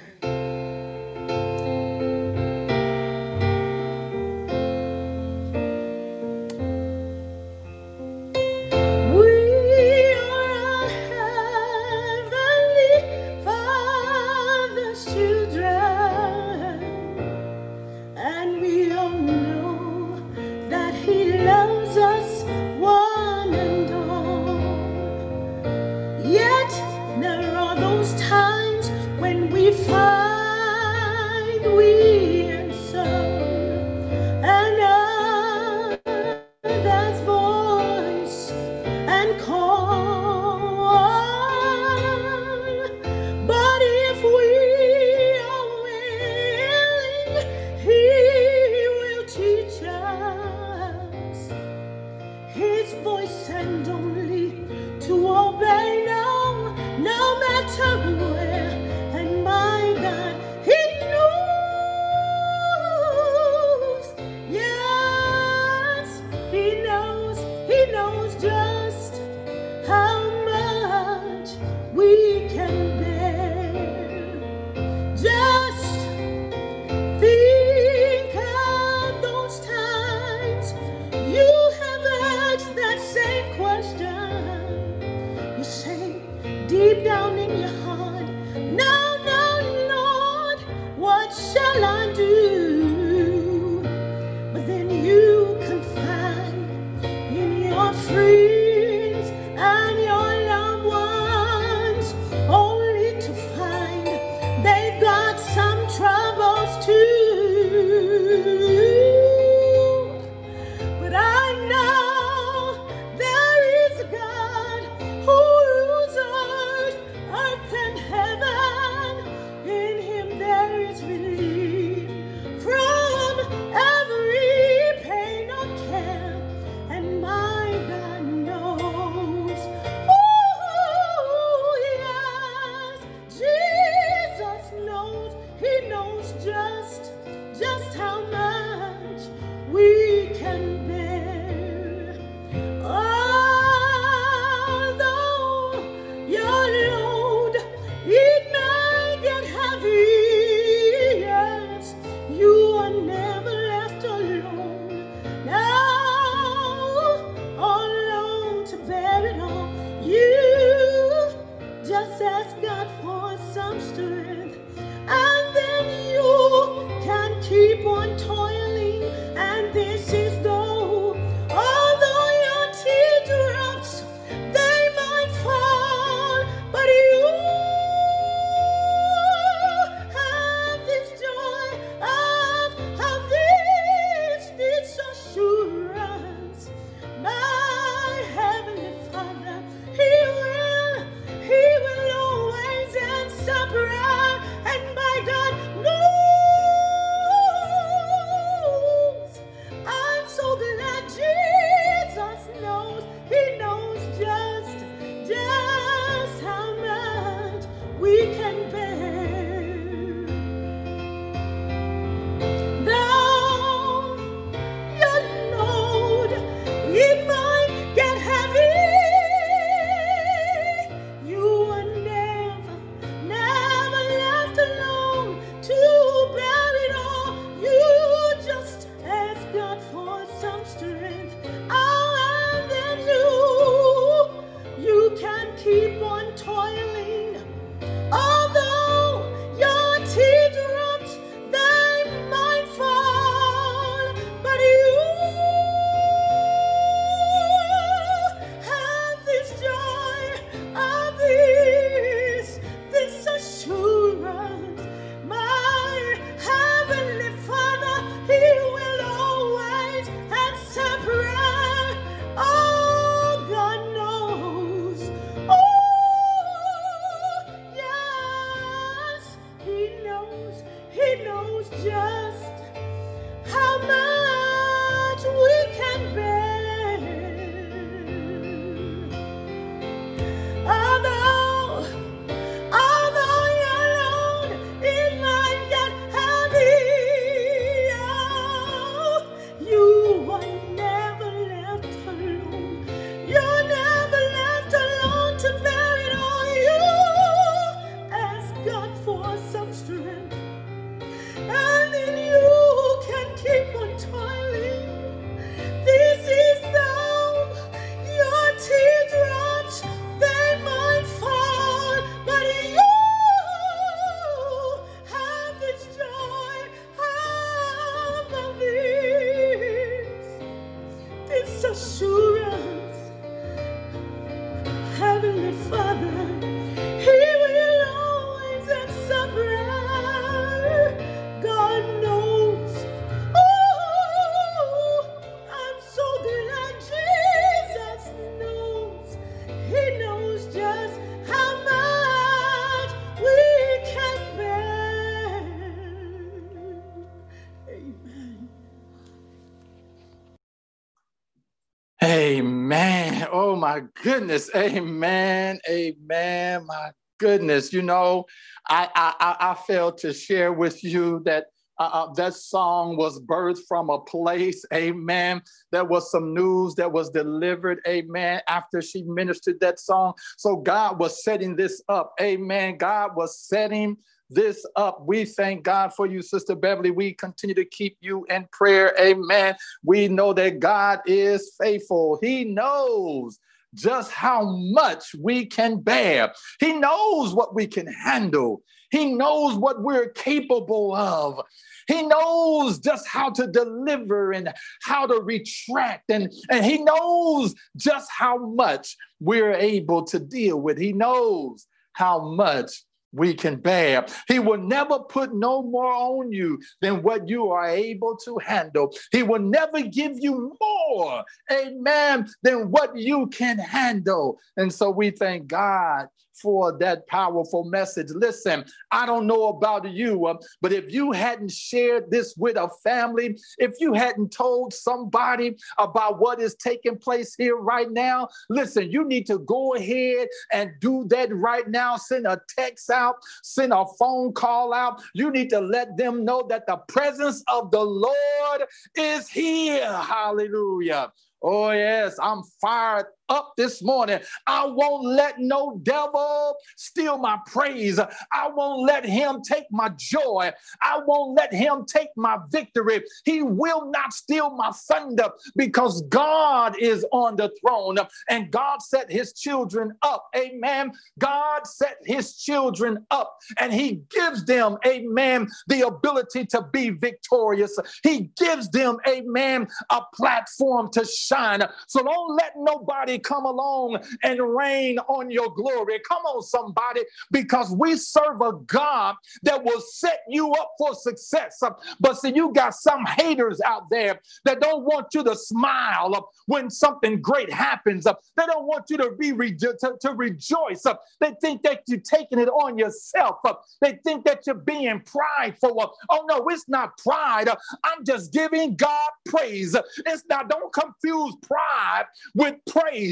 [354.28, 354.49] Goodness.
[354.55, 355.59] Amen.
[355.69, 356.65] Amen.
[356.65, 357.71] My goodness.
[357.71, 358.25] You know,
[358.67, 361.45] I I, I failed to share with you that
[361.80, 365.39] uh, uh, that song was birthed from a place, amen.
[365.71, 370.13] There was some news that was delivered, amen, after she ministered that song.
[370.38, 372.80] So God was setting this up, amen.
[372.80, 373.95] God was setting
[374.28, 375.03] this up.
[375.05, 376.89] We thank God for you, Sister Beverly.
[376.89, 379.55] We continue to keep you in prayer, amen.
[379.84, 383.38] We know that God is faithful, He knows
[383.78, 386.34] just how much we can bear.
[386.59, 388.63] He knows what we can handle.
[388.89, 391.41] He knows what we're capable of.
[391.88, 394.53] He knows just how to deliver and
[394.84, 396.09] how to retract.
[396.09, 400.78] And, and he knows just how much we're able to deal with.
[400.78, 402.84] He knows how much
[403.18, 404.05] we can bear.
[404.28, 408.93] He will never put no more on you than what you are able to handle.
[409.11, 414.39] He will never give you more, amen, than what you can handle.
[414.55, 416.07] And so we thank God
[416.42, 418.10] for that powerful message.
[418.10, 422.70] Listen, I don't know about you, uh, but if you hadn't shared this with a
[422.84, 428.92] family, if you hadn't told somebody about what is taking place here right now, listen,
[428.92, 431.98] you need to go ahead and do that right now.
[431.98, 435.02] Send a text out, send a phone call out.
[435.14, 438.64] You need to let them know that the presence of the Lord
[438.96, 439.92] is here.
[439.92, 441.12] Hallelujah.
[441.42, 444.19] Oh, yes, I'm fired up this morning.
[444.45, 447.99] I won't let no devil steal my praise.
[447.99, 450.51] I won't let him take my joy.
[450.82, 453.03] I won't let him take my victory.
[453.25, 457.97] He will not steal my thunder because God is on the throne
[458.30, 460.28] and God set his children up.
[460.36, 460.91] Amen.
[461.19, 467.78] God set his children up and he gives them, amen, the ability to be victorious.
[468.03, 471.61] He gives them, amen, a platform to shine.
[471.88, 475.99] So don't let nobody come along and rain on your glory.
[476.07, 477.01] Come on, somebody,
[477.32, 481.61] because we serve a God that will set you up for success.
[481.99, 486.70] But see, you got some haters out there that don't want you to smile when
[486.70, 488.03] something great happens.
[488.05, 490.84] They don't want you to be re- to, to rejoice.
[491.20, 493.38] They think that you're taking it on yourself.
[493.82, 495.93] They think that you're being prideful.
[496.09, 497.49] Oh no, it's not pride.
[497.84, 499.76] I'm just giving God praise.
[500.05, 500.49] It's not.
[500.49, 502.05] Don't confuse pride
[502.36, 503.07] with praise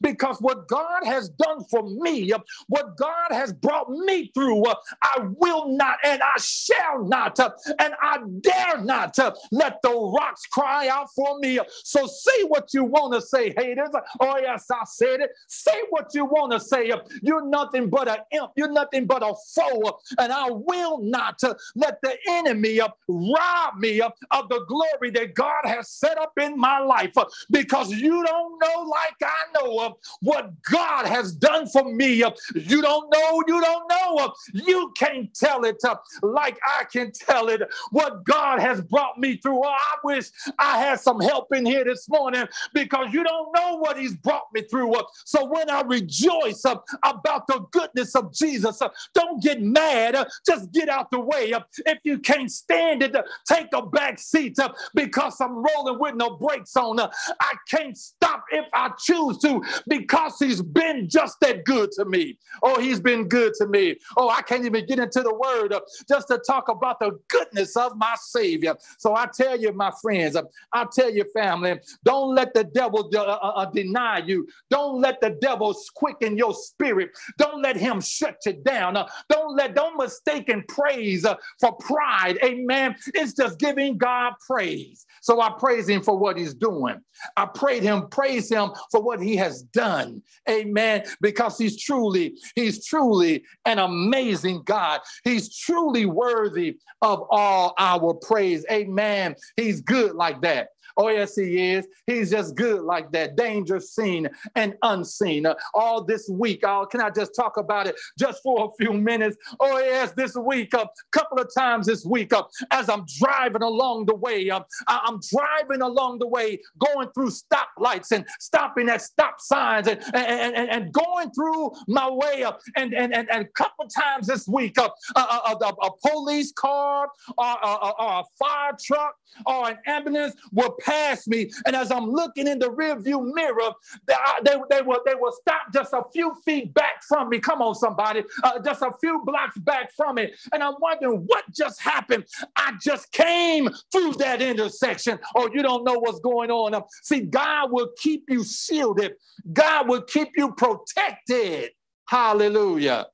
[0.00, 2.32] because what God has done for me,
[2.68, 4.64] what God has brought me through,
[5.02, 9.18] I will not and I shall not and I dare not
[9.50, 11.58] let the rocks cry out for me.
[11.84, 13.90] So say what you want to say, haters.
[14.20, 15.30] Oh, yes, I said it.
[15.46, 16.92] Say what you want to say.
[17.22, 18.52] You're nothing but an imp.
[18.56, 19.98] You're nothing but a foe.
[20.18, 21.40] And I will not
[21.74, 24.12] let the enemy rob me of
[24.48, 27.14] the glory that God has set up in my life
[27.50, 32.24] because you don't know like I I know of what God has done for me.
[32.54, 34.32] You don't know, you don't know.
[34.52, 37.62] You can't tell it uh, like I can tell it.
[37.90, 39.58] What God has brought me through.
[39.58, 43.76] Oh, I wish I had some help in here this morning because you don't know
[43.76, 44.94] what He's brought me through.
[44.94, 48.80] Uh, so when I rejoice uh, about the goodness of Jesus,
[49.14, 50.16] don't get mad.
[50.46, 51.52] Just get out the way.
[51.86, 53.16] If you can't stand it,
[53.46, 54.58] take a back seat
[54.94, 57.00] because I'm rolling with no brakes on.
[57.00, 57.96] I can't
[58.28, 62.38] stop if I choose to because he's been just that good to me.
[62.62, 63.96] Oh, he's been good to me.
[64.16, 67.76] Oh, I can't even get into the word uh, just to talk about the goodness
[67.76, 68.76] of my Savior.
[68.98, 73.10] So I tell you, my friends, uh, I tell you, family, don't let the devil
[73.14, 74.46] uh, uh, uh, deny you.
[74.70, 77.10] Don't let the devil quicken your spirit.
[77.36, 78.96] Don't let him shut you down.
[78.96, 81.26] Uh, don't let, don't mistake mistaken praise
[81.60, 82.38] for pride.
[82.44, 82.96] Amen.
[83.14, 85.06] It's just giving God praise.
[85.20, 87.00] So I praise him for what he's doing.
[87.36, 90.22] I prayed him, praise him for what he has done.
[90.50, 91.04] Amen.
[91.20, 95.00] Because he's truly, he's truly an amazing God.
[95.22, 98.66] He's truly worthy of all our praise.
[98.72, 99.36] Amen.
[99.56, 100.70] He's good like that.
[100.98, 101.86] Oh, yes, he is.
[102.08, 103.36] He's just good like that.
[103.36, 105.46] Danger seen and unseen.
[105.46, 108.92] Uh, all this week, uh, can I just talk about it just for a few
[108.92, 109.36] minutes?
[109.60, 112.42] Oh, yes, this week, a uh, couple of times this week, uh,
[112.72, 118.10] as I'm driving along the way, uh, I'm driving along the way, going through stoplights
[118.10, 122.60] and stopping at stop signs and, and, and, and going through my way up.
[122.76, 126.50] And, and, and, and a couple of times this week, uh, a, a, a, police
[126.52, 129.14] car or, or, or, a fire truck
[129.46, 131.50] or an ambulance will pass me.
[131.66, 133.72] And as I'm looking in the rearview mirror,
[134.06, 134.14] they,
[134.44, 137.38] they, they, will, they will stop just a few feet back from me.
[137.38, 138.22] Come on, somebody.
[138.42, 140.34] Uh, just a few blocks back from it.
[140.52, 142.24] And I'm wondering what just happened.
[142.56, 145.18] I just came through that intersection.
[145.36, 146.82] Oh, you don't know what's going on.
[147.02, 149.14] See, God will keep you shielded,
[149.52, 151.70] God will keep you protected.
[152.06, 153.06] Hallelujah.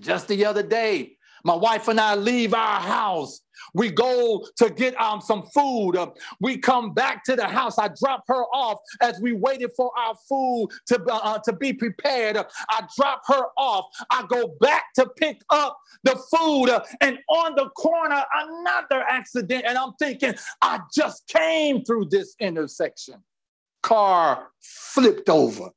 [0.00, 1.17] Just the other day,
[1.48, 3.40] my wife and I leave our house.
[3.72, 5.96] We go to get um, some food.
[5.96, 7.78] Uh, we come back to the house.
[7.78, 11.72] I drop her off as we waited for our food to, uh, uh to be
[11.72, 12.36] prepared.
[12.36, 13.86] I drop her off.
[14.10, 16.68] I go back to pick up the food.
[16.68, 19.64] Uh, and on the corner, another accident.
[19.66, 23.24] And I'm thinking, I just came through this intersection.
[23.82, 25.70] Car flipped over.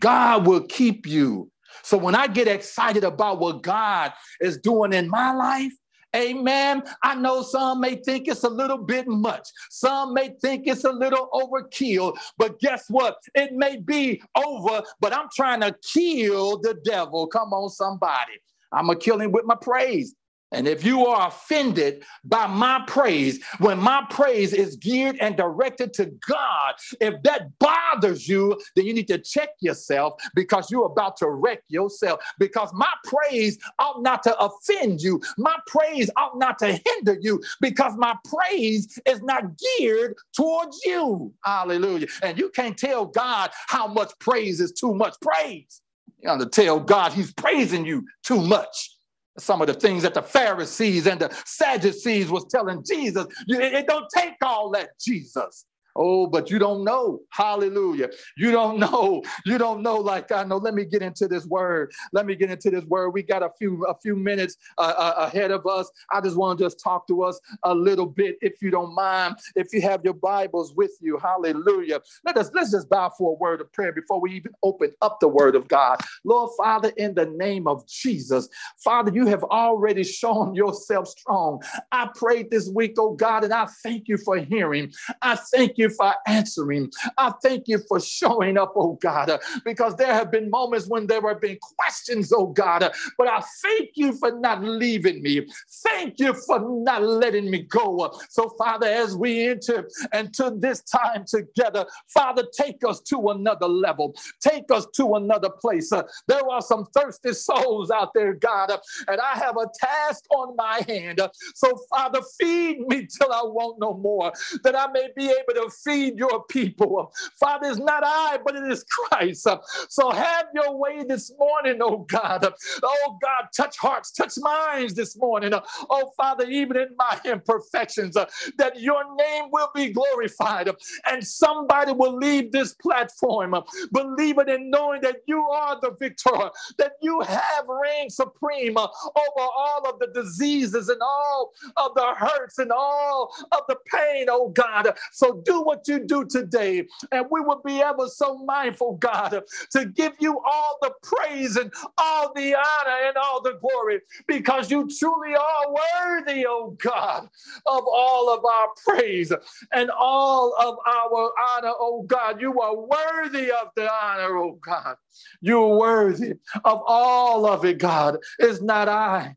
[0.00, 1.52] God will keep you
[1.82, 5.72] so when I get excited about what God is doing in my life,
[6.14, 6.82] Amen.
[7.02, 9.48] I know some may think it's a little bit much.
[9.70, 12.18] Some may think it's a little overkill.
[12.36, 13.16] But guess what?
[13.34, 17.26] It may be over, but I'm trying to kill the devil.
[17.28, 18.32] Come on, somebody.
[18.72, 20.14] I'm going to kill him with my praise.
[20.52, 25.94] And if you are offended by my praise, when my praise is geared and directed
[25.94, 31.16] to God, if that bothers you, then you need to check yourself because you're about
[31.18, 32.20] to wreck yourself.
[32.38, 37.42] Because my praise ought not to offend you, my praise ought not to hinder you
[37.60, 39.44] because my praise is not
[39.78, 41.32] geared towards you.
[41.44, 42.06] Hallelujah.
[42.22, 45.80] And you can't tell God how much praise is too much praise.
[46.20, 48.91] You have to tell God he's praising you too much
[49.38, 53.26] some of the things that the Pharisees and the Sadducees was telling Jesus.
[53.48, 55.64] It, don't take all that, Jesus.
[55.96, 57.20] Oh, but you don't know.
[57.30, 58.10] Hallelujah.
[58.36, 59.22] You don't know.
[59.46, 60.56] You don't know like I know.
[60.56, 61.92] Let me get into this word.
[62.12, 63.10] Let me get into this word.
[63.10, 65.90] We got a few a few minutes uh, uh, ahead of us.
[66.10, 69.36] I just want to just talk to us a little bit, if you don't mind.
[69.56, 72.00] If you have your Bibles with you, Hallelujah.
[72.24, 75.20] Let us let's just bow for a word of prayer before we even open up
[75.20, 75.98] the Word of God.
[76.24, 78.48] Lord Father, in the name of Jesus,
[78.82, 81.62] Father, you have already shown yourself strong.
[81.90, 84.92] I prayed this week, oh God, and I thank you for hearing.
[85.22, 86.90] I thank you you for answering.
[87.18, 91.20] I thank you for showing up, oh God, because there have been moments when there
[91.28, 95.46] have been questions, oh God, but I thank you for not leaving me.
[95.84, 98.10] Thank you for not letting me go.
[98.30, 104.14] So, Father, as we enter into this time together, Father, take us to another level,
[104.40, 105.90] take us to another place.
[106.28, 108.72] There are some thirsty souls out there, God,
[109.08, 111.20] and I have a task on my hand.
[111.54, 115.70] So, Father, feed me till I want no more, that I may be able to
[115.72, 117.12] feed your people.
[117.38, 119.46] Father, it's not I, but it is Christ.
[119.88, 122.52] So have your way this morning, oh God.
[122.82, 125.52] Oh God, touch hearts, touch minds this morning.
[125.90, 130.70] Oh Father, even in my imperfections, that your name will be glorified
[131.06, 133.54] and somebody will leave this platform
[133.92, 138.90] believing and knowing that you are the victor, that you have reigned supreme over
[139.38, 144.48] all of the diseases and all of the hurts and all of the pain, oh
[144.50, 144.92] God.
[145.12, 146.86] So what you do today.
[147.10, 149.42] And we will be ever so mindful, God,
[149.72, 154.70] to give you all the praise and all the honor and all the glory because
[154.70, 157.28] you truly are worthy, oh God,
[157.66, 159.32] of all of our praise
[159.72, 162.40] and all of our honor, oh God.
[162.40, 164.96] You are worthy of the honor, oh God.
[165.40, 166.34] You're worthy
[166.64, 168.18] of all of it, God.
[168.38, 169.36] It's not I,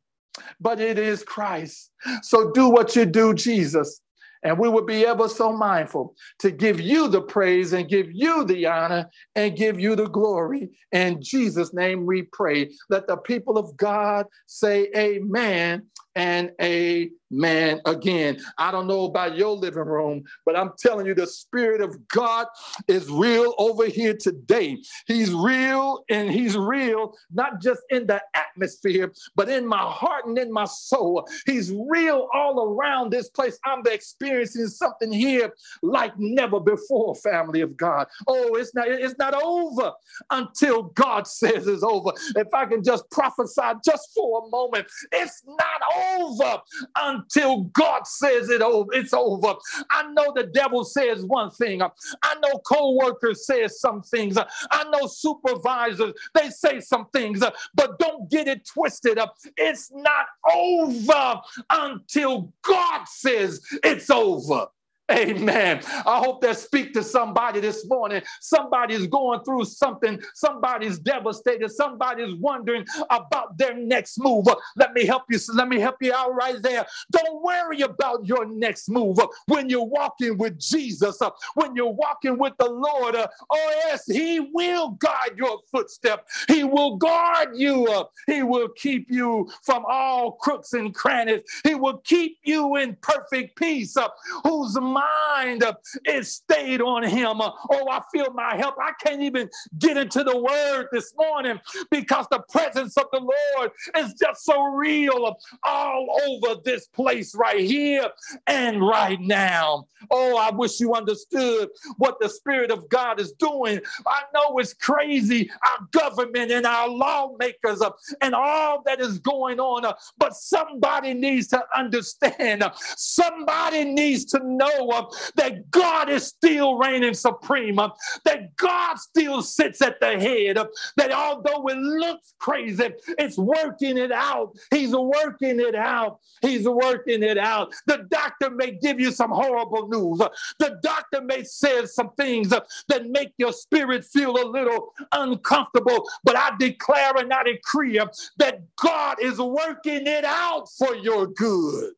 [0.60, 1.92] but it is Christ.
[2.22, 4.02] So do what you do, Jesus.
[4.46, 8.46] And we would be ever so mindful to give you the praise and give you
[8.46, 10.70] the honor and give you the glory.
[10.92, 12.70] In Jesus' name we pray.
[12.90, 18.40] Let the people of God say amen and amen again.
[18.58, 22.48] I don't know about your living room, but I'm telling you, the Spirit of God
[22.88, 24.78] is real over here today.
[25.08, 30.38] He's real and He's real, not just in the atmosphere, but in my heart and
[30.38, 31.28] in my soul.
[31.46, 33.60] He's real all around this place.
[33.66, 35.52] I'm experiencing something here
[35.82, 38.08] like never before, family of God.
[38.28, 39.92] Oh, it's not, it's not over
[40.30, 42.12] until God says it's over.
[42.36, 46.62] If I can just prophesy just for a moment, it's not over over
[46.98, 48.94] until God says it over.
[48.94, 49.56] It's over.
[49.90, 51.82] I know the devil says one thing.
[51.82, 54.38] I know co-workers say some things.
[54.38, 57.44] I know supervisors, they say some things,
[57.74, 59.36] but don't get it twisted up.
[59.58, 64.68] It's not over until God says it's over.
[65.12, 65.82] Amen.
[66.06, 68.24] I hope that speak to somebody this morning.
[68.42, 70.20] Somebody's going through something.
[70.34, 71.70] Somebody's devastated.
[71.70, 74.48] Somebody's wondering about their next move.
[74.76, 75.38] Let me help you.
[75.54, 76.88] Let me help you out right there.
[77.12, 81.20] Don't worry about your next move when you're walking with Jesus.
[81.54, 83.16] When you're walking with the Lord.
[83.16, 86.28] Oh yes, He will guide your footstep.
[86.48, 88.06] He will guard you.
[88.26, 91.42] He will keep you from all crooks and crannies.
[91.64, 93.96] He will keep you in perfect peace.
[94.44, 95.64] Whose mind
[96.06, 97.42] is stayed on him.
[97.42, 98.76] Oh, I feel my help.
[98.80, 101.60] I can't even get into the word this morning
[101.92, 107.60] because the presence of the Lord is just so real all over this place right
[107.60, 108.10] here
[108.48, 109.88] and right now.
[110.12, 113.80] Oh, I wish you understood what the Spirit of God is doing.
[114.08, 117.82] I know it's crazy, our government and our lawmakers
[118.22, 122.64] and all that is going on, but somebody needs to understand.
[122.98, 125.06] Somebody needs to know uh,
[125.36, 127.90] that God is still reigning supreme, uh,
[128.24, 130.68] that God still sits at the head, uh,
[130.98, 134.56] that although it looks crazy, it's working it out.
[134.72, 136.20] He's working it out.
[136.42, 137.74] He's working it out.
[137.88, 140.20] The doctor may give you some horrible news.
[140.60, 146.36] The doctor may say some things that make your spirit feel a little uncomfortable, but
[146.36, 148.00] I declare and I decree
[148.38, 151.94] that God is working it out for your good.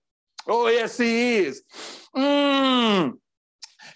[0.48, 1.64] Oh, yes, He is.
[2.16, 3.14] Mm.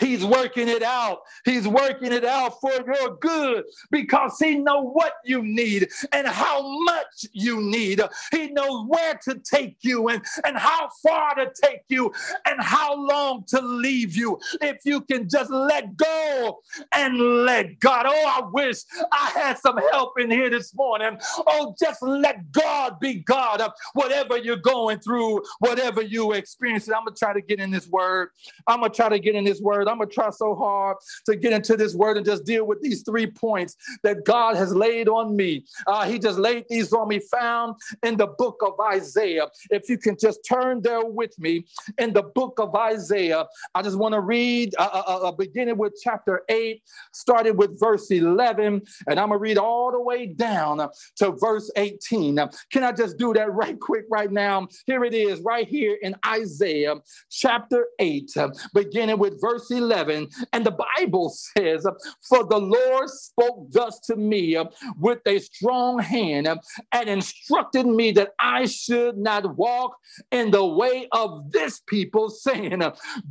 [0.01, 1.19] He's working it out.
[1.45, 6.67] He's working it out for your good because he knows what you need and how
[6.83, 8.01] much you need.
[8.31, 12.11] He knows where to take you and, and how far to take you
[12.47, 14.39] and how long to leave you.
[14.59, 16.59] If you can just let go
[16.93, 18.05] and let God.
[18.07, 18.77] Oh, I wish
[19.11, 21.17] I had some help in here this morning.
[21.47, 23.61] Oh, just let God be God.
[23.61, 26.89] of Whatever you're going through, whatever you experience.
[26.89, 28.29] I'm to try to get in this word.
[28.67, 29.87] I'm to try to get in this word.
[29.91, 32.81] I'm going to try so hard to get into this word and just deal with
[32.81, 35.65] these three points that God has laid on me.
[35.85, 39.47] Uh, he just laid these on me, found in the book of Isaiah.
[39.69, 41.65] If you can just turn there with me
[41.97, 45.77] in the book of Isaiah, I just want to read, uh, uh, uh, uh beginning
[45.77, 46.81] with chapter 8,
[47.11, 50.87] starting with verse 11, and I'm going to read all the way down
[51.17, 52.39] to verse 18.
[52.71, 54.67] Can I just do that right quick right now?
[54.85, 56.95] Here it is, right here in Isaiah
[57.29, 58.31] chapter 8,
[58.73, 59.80] beginning with verse 11.
[59.81, 60.27] 11.
[60.53, 61.85] And the Bible says,
[62.27, 64.57] For the Lord spoke thus to me
[64.97, 66.47] with a strong hand
[66.91, 69.97] and instructed me that I should not walk
[70.31, 72.81] in the way of this people, saying,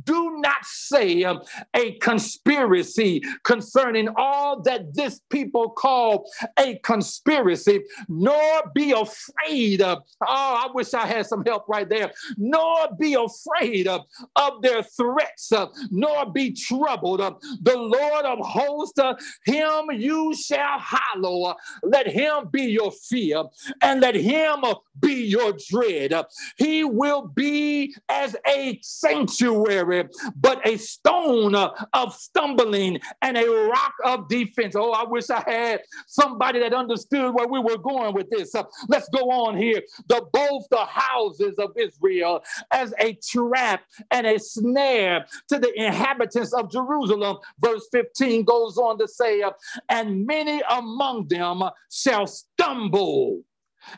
[0.03, 1.23] Do not say
[1.75, 6.29] a conspiracy concerning all that this people call
[6.59, 9.99] a conspiracy, nor be afraid of.
[10.21, 12.11] Oh, I wish I had some help right there.
[12.37, 14.01] Nor be afraid of,
[14.35, 15.51] of their threats,
[15.89, 17.21] nor be troubled.
[17.21, 19.13] Uh, the Lord of hosts, uh,
[19.45, 21.43] him you shall hallow.
[21.43, 21.53] Uh,
[21.83, 23.43] let him be your fear
[23.81, 24.63] and let him
[24.99, 26.13] be your dread.
[26.57, 34.27] He will be as a sanctuary, but a stone of stumbling and a rock of
[34.27, 34.75] defense.
[34.75, 38.53] Oh, I wish I had somebody that understood where we were going with this.
[38.87, 39.81] let's go on here.
[40.07, 46.20] The both the houses of Israel as a trap and a snare to the inhabitants
[46.21, 47.37] inhabitants of Jerusalem.
[47.59, 49.43] Verse 15 goes on to say,
[49.89, 53.41] and many among them shall stumble.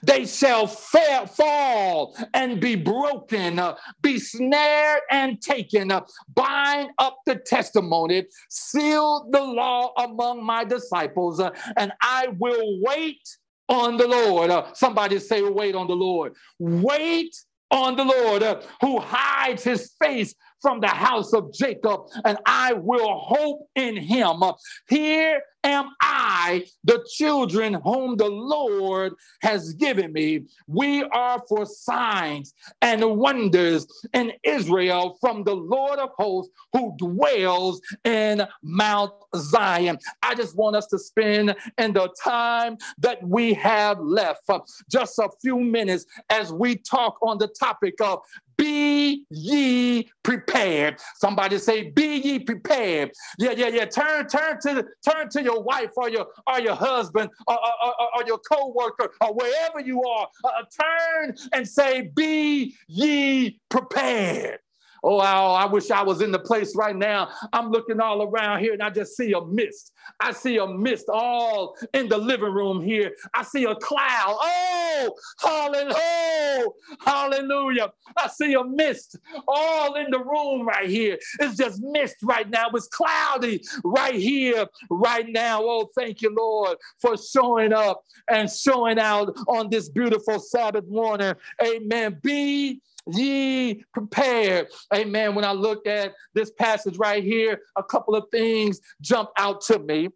[0.02, 7.20] They shall fa- fall and be broken, uh, be snared and taken, uh, bind up
[7.26, 13.28] the testimony, seal the law among my disciples, uh, and I will wait
[13.68, 14.52] on the Lord.
[14.74, 16.34] Somebody say, wait on the Lord.
[16.60, 17.36] Wait
[17.70, 20.34] on the Lord, who hides his face
[20.64, 24.42] from the house of Jacob, and I will hope in him.
[24.90, 30.44] Here am I, the children whom the Lord has given me.
[30.68, 37.82] We are for signs and wonders in Israel from the Lord of hosts who dwells
[38.04, 39.98] in Mount Zion.
[40.22, 44.60] I just want us to spend in the time that we have left, uh,
[44.90, 48.20] just a few minutes as we talk on the topic of
[48.58, 51.00] be ye prepared.
[51.16, 53.12] Somebody say, be ye prepared.
[53.40, 53.86] Yeah, yeah, yeah.
[53.86, 58.08] Turn, turn to turn to your wife or your or your husband or, or, or,
[58.16, 60.28] or your co-worker or wherever you are.
[60.44, 60.50] Uh,
[60.80, 64.60] turn and say, be ye prepared.
[65.04, 67.30] Oh, I, I wish I was in the place right now.
[67.52, 69.92] I'm looking all around here and I just see a mist.
[70.20, 73.12] I see a mist all in the living room here.
[73.34, 74.38] I see a cloud.
[74.42, 76.68] Oh, hallelujah.
[77.00, 77.92] Hallelujah.
[78.18, 81.18] I see a mist all in the room right here.
[81.40, 82.70] It's just mist right now.
[82.74, 85.62] It's cloudy right here, right now.
[85.64, 91.34] Oh, thank you, Lord, for showing up and showing out on this beautiful Sabbath morning.
[91.62, 92.20] Amen.
[92.22, 94.68] Be ye prepared.
[94.94, 95.36] Amen.
[95.36, 99.80] When I look at this passage right here, a couple of things jump out to
[99.80, 100.10] me.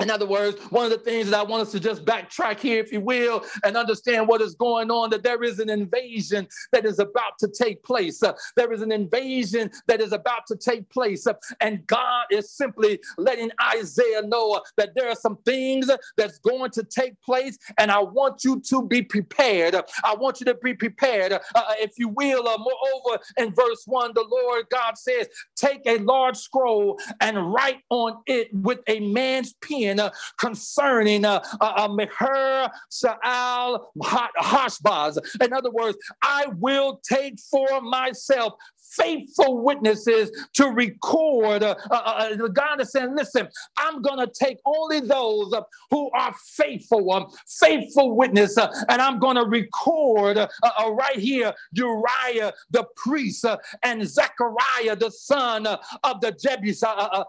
[0.00, 2.80] In other words, one of the things that I want us to just backtrack here,
[2.80, 6.86] if you will, and understand what is going on, that there is an invasion that
[6.86, 8.22] is about to take place.
[8.22, 11.26] Uh, there is an invasion that is about to take place.
[11.26, 16.38] Uh, and God is simply letting Isaiah know uh, that there are some things that's
[16.38, 17.58] going to take place.
[17.78, 19.74] And I want you to be prepared.
[20.04, 21.32] I want you to be prepared.
[21.32, 21.38] Uh,
[21.78, 26.38] if you will, uh, moreover, in verse one, the Lord God says, Take a large
[26.38, 33.92] scroll and write on it with a man's pen uh, concerning uh, uh, Meher Sa'al
[33.98, 35.18] Hashbaz.
[35.42, 38.54] In other words, I will take for myself
[38.90, 41.62] faithful witnesses to record.
[41.62, 46.10] Uh, uh, uh God is saying, listen, I'm going to take only those uh, who
[46.12, 50.48] are faithful, um, faithful witness, uh, and I'm going to record uh,
[50.90, 53.44] right here Uriah the priest
[53.82, 57.24] and Zechariah the son of the Jebusiah.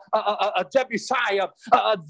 [0.73, 1.49] Jebusiah.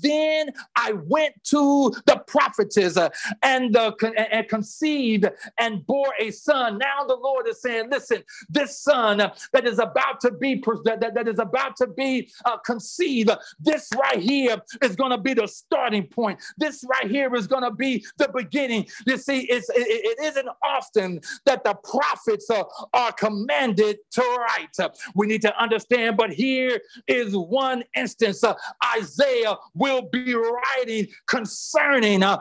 [0.01, 2.97] then I went to the prophetess
[3.41, 5.27] and, and conceived
[5.57, 6.77] and bore a son.
[6.77, 10.55] Now the Lord is saying, listen, this son that is about to be
[10.85, 13.31] that, that, that is about to be uh, conceived.
[13.59, 16.39] This right here is going to be the starting point.
[16.57, 18.87] This right here is going to be the beginning.
[19.05, 22.63] You see, it's, it, it isn't often that the prophets uh,
[22.93, 24.91] are commanded to write.
[25.15, 28.43] We need to understand, but here is one instance.
[28.43, 28.55] Uh,
[28.97, 32.37] Isaiah will be writing concerning uh,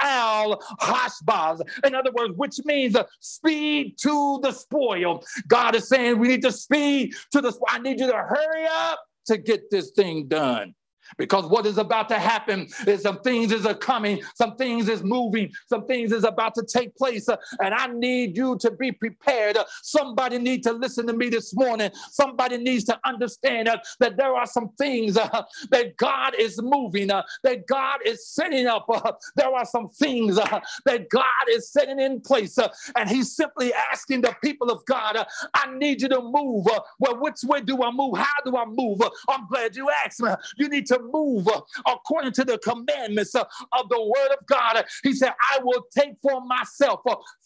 [0.00, 1.60] al Hashbaz.
[1.84, 5.24] In other words, which means uh, speed to the spoil.
[5.48, 9.00] God is saying we need to speed to the, I need you to hurry up
[9.26, 10.74] to get this thing done.
[11.16, 15.52] Because what is about to happen is some things is coming, some things is moving,
[15.66, 19.56] some things is about to take place, and I need you to be prepared.
[19.82, 21.90] Somebody need to listen to me this morning.
[22.10, 23.68] Somebody needs to understand
[24.00, 28.66] that there are some things uh, that God is moving, uh, that God is setting
[28.66, 28.86] up.
[28.88, 32.58] Uh, there are some things that God is setting in place,
[32.96, 36.66] and He's simply asking the people of God, "I need you to move.
[36.98, 38.16] well, which way do I move?
[38.18, 39.00] How do I move?
[39.28, 40.30] I'm glad you asked me.
[40.56, 41.46] You need to to move
[41.86, 43.46] according to the commandments of
[43.88, 44.84] the word of God.
[45.02, 47.00] He said, I will take for myself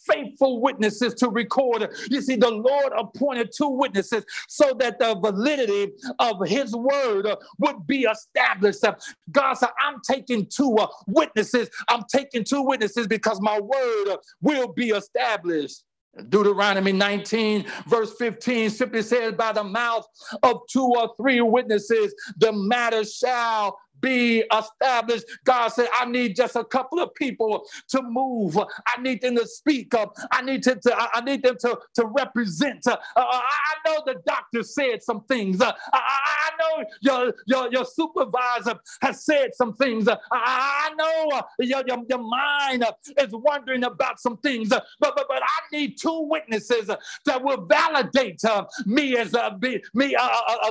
[0.06, 1.88] faithful witnesses to record.
[2.10, 7.26] You see, the Lord appointed two witnesses so that the validity of his word
[7.58, 8.84] would be established.
[9.30, 10.76] God said, I'm taking two
[11.06, 11.68] witnesses.
[11.88, 15.84] I'm taking two witnesses because my word will be established.
[16.28, 20.06] Deuteronomy 19, verse 15 simply says, By the mouth
[20.42, 25.24] of two or three witnesses, the matter shall be established.
[25.44, 28.56] God said, I need just a couple of people to move.
[28.58, 30.16] I need them to speak up.
[30.30, 32.86] I need to, to I need them to, to represent.
[32.86, 35.60] Uh, I know the doctor said some things.
[35.60, 40.08] Uh, I, I, know your, your, your supervisor has said some things.
[40.08, 44.72] Uh, I, know uh, your, your, your mind uh, is wondering about some things.
[44.72, 46.90] Uh, but, but, but I need two witnesses
[47.24, 48.42] that will validate
[48.86, 50.16] me as me, me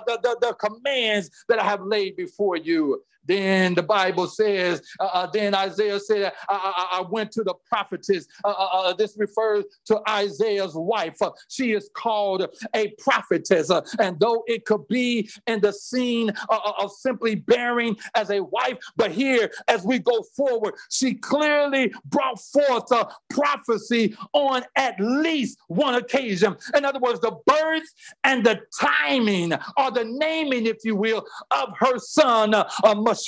[0.05, 3.03] the, the, the commands that I have laid before you.
[3.29, 7.53] Then the Bible says, uh, uh, then Isaiah said, I, I, I, went to the
[7.69, 8.27] prophetess.
[8.43, 11.21] Uh, uh, uh this refers to Isaiah's wife.
[11.21, 13.69] Uh, she is called a prophetess.
[13.99, 19.11] and though it could be in the scene of simply bearing as a wife, but
[19.11, 25.93] here as we go forward, she clearly brought forth a prophecy on at least one
[25.93, 26.55] occasion.
[26.75, 31.69] In other words, the birth and the timing or the naming, if you will, of
[31.77, 32.67] her son, uh,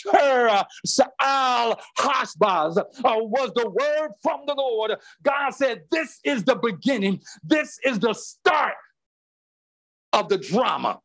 [0.06, 4.96] Mashur Sa'al Hashbaz uh, was the word from the Lord.
[5.24, 8.76] God said, This is the beginning, this is the start
[10.14, 11.00] of the drama.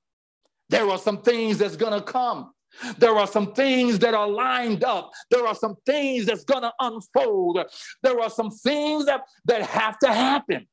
[0.68, 2.52] There are some things that's going to come.
[2.98, 5.12] There are some things that are lined up.
[5.30, 7.58] There are some things that's going to unfold.
[8.02, 10.66] There are some things that, that have to happen.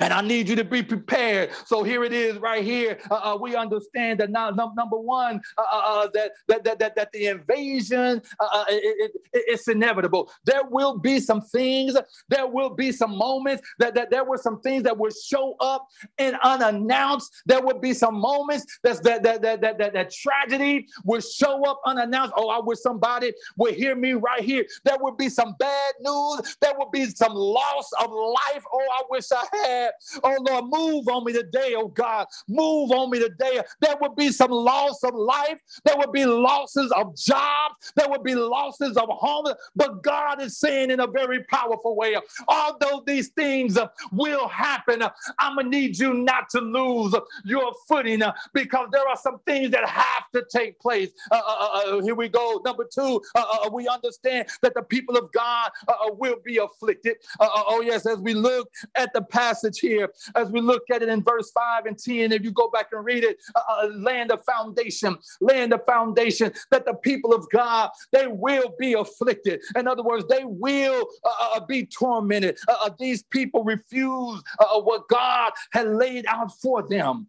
[0.00, 1.50] And I need you to be prepared.
[1.66, 2.98] So here it is, right here.
[3.10, 6.78] Uh, uh, we understand that now, num- number one, uh, uh, uh that, that, that,
[6.78, 10.30] that, that the invasion uh, it, it, it's inevitable.
[10.44, 11.96] There will be some things.
[12.28, 15.86] There will be some moments that, that there were some things that will show up
[16.18, 17.32] and unannounced.
[17.46, 21.64] There will be some moments that's, that, that, that, that, that, that tragedy will show
[21.64, 22.34] up unannounced.
[22.36, 24.64] Oh, I wish somebody would hear me right here.
[24.84, 26.56] There will be some bad news.
[26.60, 28.64] There will be some loss of life.
[28.72, 29.92] Oh, I wish I had had.
[30.22, 32.26] Oh Lord, move on me today, oh God.
[32.48, 33.60] Move on me today.
[33.80, 35.60] There would be some loss of life.
[35.84, 37.92] There would be losses of jobs.
[37.96, 39.52] There would be losses of home.
[39.76, 42.16] But God is saying in a very powerful way,
[42.48, 43.78] although these things
[44.12, 45.02] will happen,
[45.38, 47.14] I'm going to need you not to lose
[47.44, 51.10] your footing because there are some things that have to take place.
[51.30, 52.60] Uh, uh, uh, uh here we go.
[52.64, 55.70] Number two, uh, uh, we understand that the people of God
[56.18, 57.16] will be afflicted.
[57.40, 61.08] oh, yes, as we look at the past passage here as we look at it
[61.08, 62.32] in verse 5 and 10.
[62.32, 66.52] If you go back and read it, uh, uh, land of foundation, land of foundation,
[66.70, 69.60] that the people of God, they will be afflicted.
[69.76, 72.58] In other words, they will uh, uh be tormented.
[72.68, 74.42] Uh, uh, these people refuse
[74.84, 77.26] what God had laid out for them.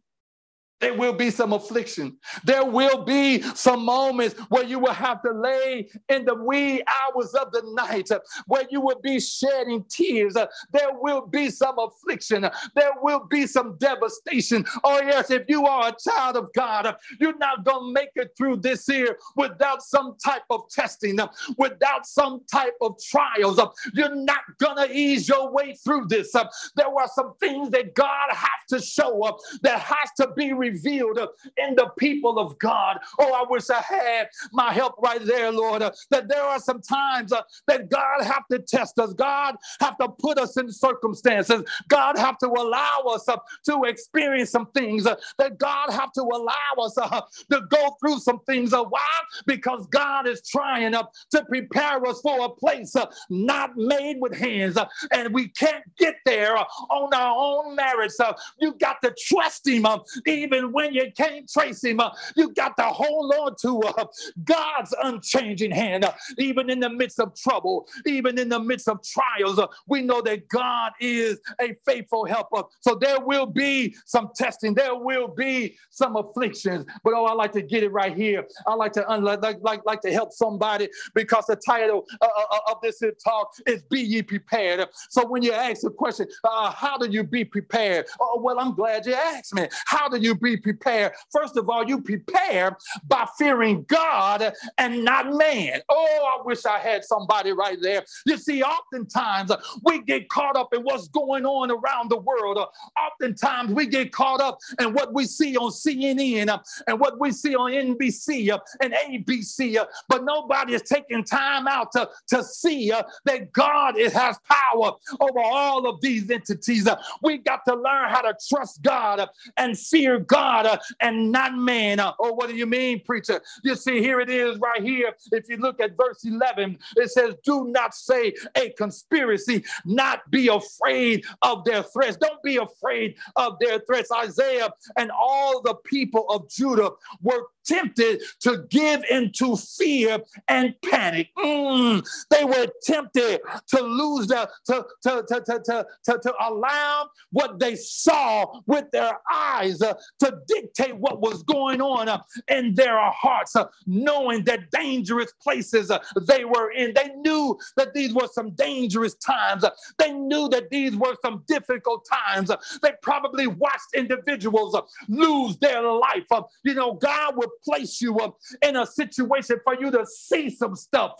[0.79, 2.17] There will be some affliction.
[2.43, 7.33] There will be some moments where you will have to lay in the wee hours
[7.35, 8.09] of the night,
[8.47, 10.33] where you will be shedding tears.
[10.33, 12.49] There will be some affliction.
[12.75, 14.65] There will be some devastation.
[14.83, 18.31] Oh, yes, if you are a child of God, you're not going to make it
[18.37, 21.17] through this year without some type of testing,
[21.57, 23.57] without some type of trials.
[23.93, 26.33] You're not going to ease your way through this.
[26.33, 31.19] There are some things that God has to show up that has to be revealed
[31.57, 32.99] in the people of God.
[33.19, 35.81] Oh, I wish I had my help right there, Lord.
[36.11, 39.13] that there are some times uh, that God have to test us.
[39.13, 41.63] God have to put us in circumstances.
[41.87, 45.05] God have to allow us uh, to experience some things.
[45.05, 48.73] Uh, that God have to allow us uh, to go through some things.
[48.73, 49.01] Uh, why?
[49.45, 52.95] Because God is trying uh, to prepare us for a place
[53.29, 54.77] not made with hands.
[55.11, 58.19] and we can't get there on our own merits.
[58.59, 59.85] you got to trust Him
[60.27, 64.05] even even when you can't trace him, uh, you got to hold on to uh,
[64.43, 66.05] God's unchanging hand.
[66.05, 70.01] Uh, even in the midst of trouble, even in the midst of trials, uh, we
[70.01, 72.63] know that God is a faithful helper.
[72.81, 76.85] So there will be some testing, there will be some afflictions.
[77.03, 78.45] But oh, I like to get it right here.
[78.67, 82.77] I like to un- like, like, to help somebody because the title uh, uh, of
[82.81, 87.23] this talk is "Be Ye Prepared." So when you ask the question, how do you
[87.23, 88.07] be prepared?
[88.19, 89.67] Oh, well, I'm glad you asked me.
[89.85, 91.13] How do you be prepared.
[91.31, 92.77] First of all, you prepare
[93.07, 95.81] by fearing God and not man.
[95.89, 98.03] Oh, I wish I had somebody right there.
[98.25, 99.51] You see, oftentimes
[99.83, 102.59] we get caught up in what's going on around the world.
[102.97, 107.55] Oftentimes we get caught up in what we see on CNN and what we see
[107.55, 112.91] on NBC and ABC, but nobody is taking time out to, to see
[113.25, 116.87] that God has power over all of these entities.
[117.21, 119.27] we got to learn how to trust God
[119.57, 121.99] and fear God uh, and not man.
[121.99, 123.39] Uh, oh, what do you mean, preacher?
[123.63, 125.13] You see, here it is right here.
[125.31, 130.47] If you look at verse 11, it says, Do not say a conspiracy, not be
[130.47, 132.17] afraid of their threats.
[132.17, 134.11] Don't be afraid of their threats.
[134.11, 141.29] Isaiah and all the people of Judah were tempted to give into fear and panic.
[141.37, 147.09] Mm, they were tempted to lose their, to, to, to, to, to, to, to allow
[147.31, 149.93] what they saw with their eyes uh,
[150.23, 155.91] to dictate what was going on uh, in their hearts, uh, knowing that dangerous places
[155.91, 156.93] uh, they were in.
[156.93, 159.63] They knew that these were some dangerous times.
[159.63, 162.49] Uh, they knew that these were some difficult times.
[162.49, 166.23] Uh, they probably watched individuals uh, lose their life.
[166.63, 168.17] you know, God would place you
[168.61, 171.15] in a situation for you to see some stuff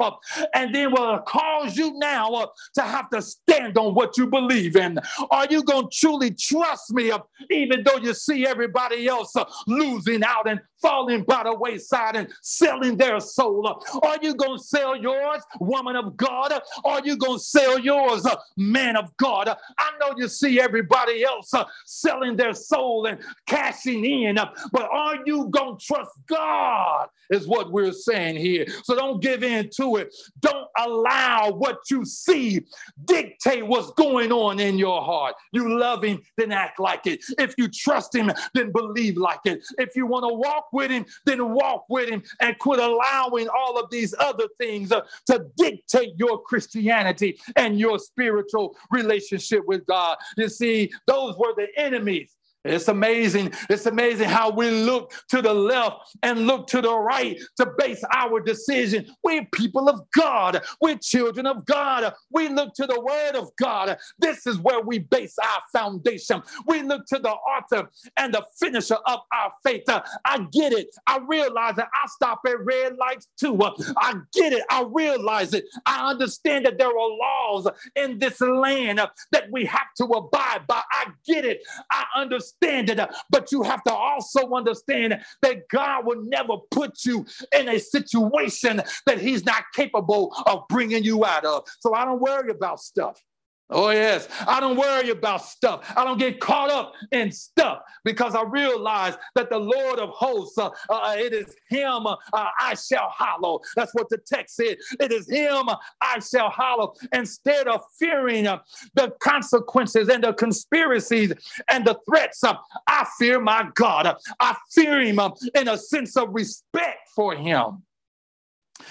[0.54, 5.00] and then will cause you now to have to stand on what you believe in.
[5.32, 7.12] Are you going to truly trust me,
[7.50, 12.28] even though you see everybody else uh, losing out and falling by the wayside and
[12.42, 13.68] selling their soul?
[13.68, 16.54] Uh, are you going to sell yours, woman of God?
[16.84, 18.26] Are you going to sell yours,
[18.58, 19.50] man of God?
[19.50, 21.52] I know you see everybody else
[21.86, 24.36] selling their soul and cashing in,
[24.72, 28.66] but are you going to trust God, is what we're saying here.
[28.84, 30.14] So don't give in to it.
[30.42, 32.62] Don't allow what you see
[33.06, 35.36] dictate what's going on in your heart.
[35.52, 37.24] You love Him, then act like it.
[37.38, 39.64] If you trust Him, then believe believe like it.
[39.78, 43.80] If you want to walk with him, then walk with him and quit allowing all
[43.80, 50.18] of these other things uh, to dictate your Christianity and your spiritual relationship with God.
[50.38, 53.52] You see, those were the enemies it's amazing.
[53.70, 58.04] It's amazing how we look to the left and look to the right to base
[58.14, 59.06] our decision.
[59.24, 60.62] We're people of God.
[60.82, 62.14] We're children of God.
[62.32, 63.98] We look to the word of God.
[64.20, 66.42] This is where we base our foundation.
[66.68, 69.84] We look to the author and the finisher of our faith.
[69.90, 70.88] I get it.
[71.08, 73.60] I realize that I stop at red lights too.
[73.98, 74.64] I get it.
[74.70, 75.66] I realize it.
[75.86, 79.00] I understand that there are laws in this land
[79.32, 80.82] that we have to abide by.
[80.92, 81.62] I get it.
[81.92, 87.06] I understand understand it, but you have to also understand that God will never put
[87.06, 87.26] you
[87.58, 91.68] in a situation that He's not capable of bringing you out of.
[91.80, 93.22] So I don't worry about stuff.
[93.70, 94.28] Oh, yes.
[94.46, 95.92] I don't worry about stuff.
[95.96, 100.58] I don't get caught up in stuff because I realize that the Lord of hosts,
[100.58, 103.62] uh, uh, it is Him uh, I shall hallow.
[103.76, 104.78] That's what the text said.
[105.00, 105.70] It is Him
[106.02, 106.94] I shall hallow.
[107.14, 108.60] Instead of fearing uh,
[108.96, 111.34] the consequences and the conspiracies
[111.70, 112.56] and the threats, uh,
[112.88, 114.16] I fear my God.
[114.40, 117.82] I fear Him uh, in a sense of respect for Him.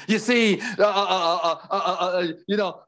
[0.06, 2.82] You see, uh, uh, uh, you know,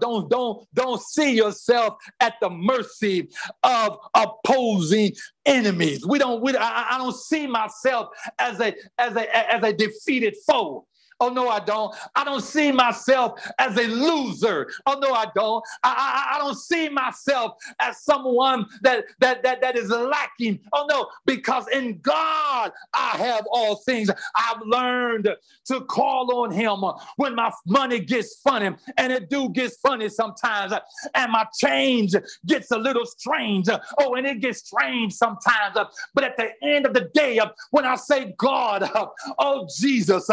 [0.00, 3.28] don't don't don't see yourself at the mercy
[3.62, 5.12] of opposing
[5.46, 6.06] enemies.
[6.06, 6.42] We don't.
[6.42, 10.86] We, I, I don't see myself as a as a as a defeated foe.
[11.22, 11.94] Oh, no, I don't.
[12.16, 14.68] I don't see myself as a loser.
[14.86, 15.64] Oh, no, I don't.
[15.84, 15.94] I,
[16.32, 20.58] I, I don't see myself as someone that, that, that, that is lacking.
[20.72, 24.10] Oh, no, because in God I have all things.
[24.34, 25.28] I've learned
[25.66, 26.82] to call on Him
[27.16, 30.72] when my money gets funny, and it do gets funny sometimes,
[31.14, 32.16] and my change
[32.46, 33.68] gets a little strange.
[34.00, 35.76] Oh, and it gets strange sometimes.
[36.14, 38.90] But at the end of the day, when I say, God,
[39.38, 40.28] oh, Jesus,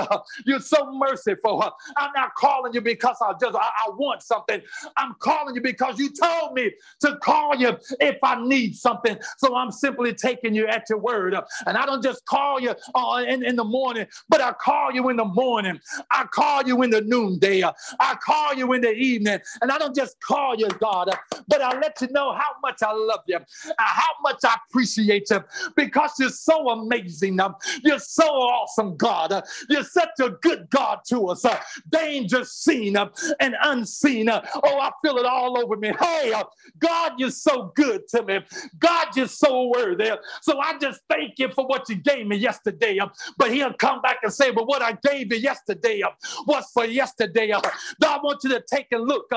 [0.45, 1.71] you're so so merciful.
[1.97, 4.61] I'm not calling you because I just I, I, want something.
[4.97, 6.71] I'm calling you because you told me
[7.01, 9.17] to call you if I need something.
[9.37, 11.35] So I'm simply taking you at your word.
[11.65, 15.09] And I don't just call you uh, in, in the morning, but I call you
[15.09, 15.79] in the morning.
[16.11, 17.63] I call you in the noonday.
[17.63, 19.39] I call you in the evening.
[19.61, 21.09] And I don't just call you, God,
[21.47, 23.39] but I let you know how much I love you,
[23.77, 25.43] how much I appreciate you
[25.75, 27.39] because you're so amazing.
[27.83, 29.43] You're so awesome, God.
[29.69, 31.45] You're such a good God to us.
[31.45, 31.59] Uh,
[31.89, 33.09] danger seen uh,
[33.39, 34.29] and unseen.
[34.29, 35.91] Uh, oh, I feel it all over me.
[35.99, 36.33] Hey,
[36.79, 38.39] God, you're so good to me.
[38.79, 40.11] God, you're so worthy.
[40.41, 42.99] So I just thank you for what you gave me yesterday.
[43.37, 46.03] But he'll come back and say, but what I gave you yesterday
[46.47, 47.51] was for yesterday.
[47.51, 47.61] Uh,
[48.05, 49.27] I want you to take a look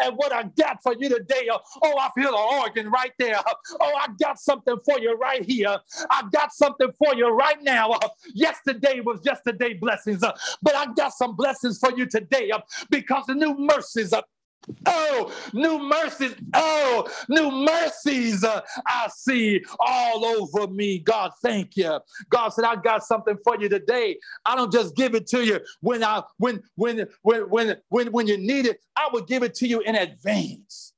[0.00, 1.48] at what I got for you today.
[1.82, 3.36] Oh, I feel an organ right there.
[3.80, 5.78] Oh, I got something for you right here.
[6.10, 7.98] I got something for you right now.
[8.34, 10.22] Yesterday was yesterday blessings.
[10.22, 10.32] Uh,
[10.70, 12.60] but I got some blessings for you today uh,
[12.90, 14.22] because the new mercies uh,
[14.84, 16.34] Oh, new mercies.
[16.52, 20.98] Oh, new mercies uh, I see all over me.
[20.98, 21.98] God, thank you.
[22.28, 24.18] God said, I got something for you today.
[24.44, 28.26] I don't just give it to you when I when when when when when, when
[28.26, 28.80] you need it.
[28.96, 30.92] I will give it to you in advance.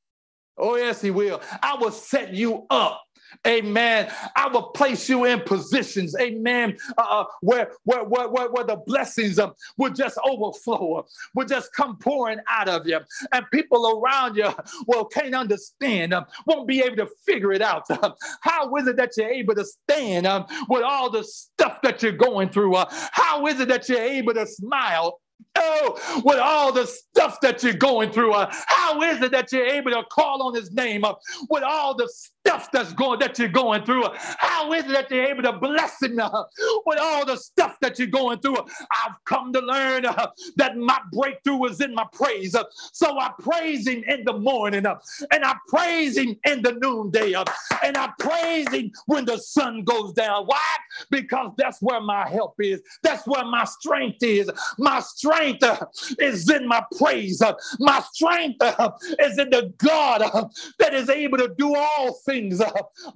[0.59, 1.41] Oh, yes, he will.
[1.63, 3.01] I will set you up
[3.47, 4.11] Amen.
[4.37, 9.39] I will place you in positions, amen, uh, uh where, where, where, where, the blessings
[9.39, 13.01] um, will just overflow, will just come pouring out of you.
[13.33, 14.53] And people around you,
[14.87, 17.87] well, can't understand, um, won't be able to figure it out.
[18.41, 22.13] how is it that you're able to stand um, with all the stuff that you're
[22.13, 22.75] going through?
[22.75, 25.21] Uh, how is it that you're able to smile
[25.59, 29.67] Oh, with all the stuff that you're going through, uh, how is it that you're
[29.67, 31.13] able to call on his name uh,
[31.51, 34.05] with all the stuff that's going that you're going through?
[34.05, 36.45] Uh, how is it that you're able to bless him uh,
[36.87, 38.57] with all the stuff that you're going through?
[38.57, 42.55] I've come to learn uh, that my breakthrough is in my praise.
[42.55, 47.35] Uh, so I praise him in the morning and I praise him in the noonday
[47.35, 50.47] and I praise him when the sun goes down.
[50.47, 50.59] Why?
[51.11, 52.81] Because that's where my help is.
[53.03, 54.51] That's where my strength is.
[54.79, 55.87] My strength strength uh,
[56.19, 57.43] is in my praise.
[57.43, 62.61] Uh, my strength uh, is in the God that is able to do all things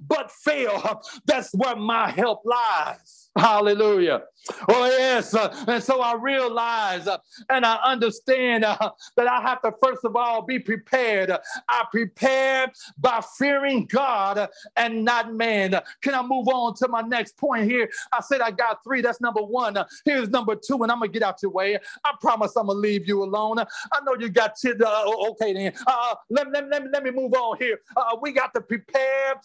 [0.07, 1.01] but fail.
[1.25, 3.26] That's where my help lies.
[3.37, 4.23] Hallelujah.
[4.69, 5.33] Oh, yes.
[5.33, 7.17] Uh, and so I realize uh,
[7.49, 11.31] and I understand uh, that I have to, first of all, be prepared.
[11.67, 15.79] I prepare by fearing God and not man.
[16.01, 17.89] Can I move on to my next point here?
[18.13, 19.01] I said I got three.
[19.01, 19.77] That's number one.
[20.05, 21.77] Here's number two, and I'm going to get out your way.
[22.05, 23.59] I promise I'm going to leave you alone.
[23.59, 24.81] I know you got kids.
[24.81, 25.73] Uh, okay, then.
[25.85, 27.79] Uh, let, let, let, let me move on here.
[27.95, 29.35] Uh, we got to prepare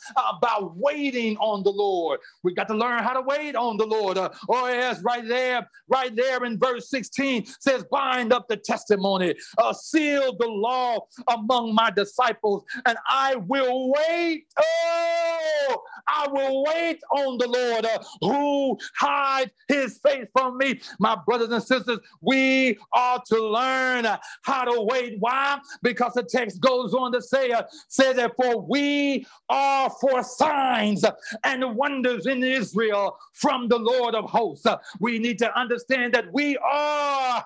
[0.41, 2.21] by waiting on the Lord.
[2.43, 4.19] We got to learn how to wait on the Lord.
[4.19, 9.73] or yes, right there, right there in verse 16 says, Bind up the testimony, uh,
[9.73, 14.47] seal the law among my disciples, and I will wait.
[14.61, 20.81] Oh, I will wait on the Lord uh, who hide his face from me.
[20.99, 24.07] My brothers and sisters, we are to learn
[24.43, 25.17] how to wait.
[25.19, 25.59] Why?
[25.83, 31.05] Because the text goes on to say, uh, say that for we are for signs
[31.45, 34.67] and wonders in Israel from the Lord of hosts.
[35.01, 37.45] We need to understand that we are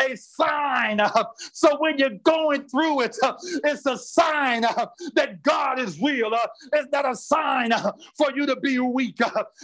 [0.00, 1.00] a sign.
[1.52, 3.16] So when you're going through it,
[3.64, 6.30] it's a sign that God is real.
[6.72, 7.72] It's not a sign
[8.16, 9.18] for you to be weak.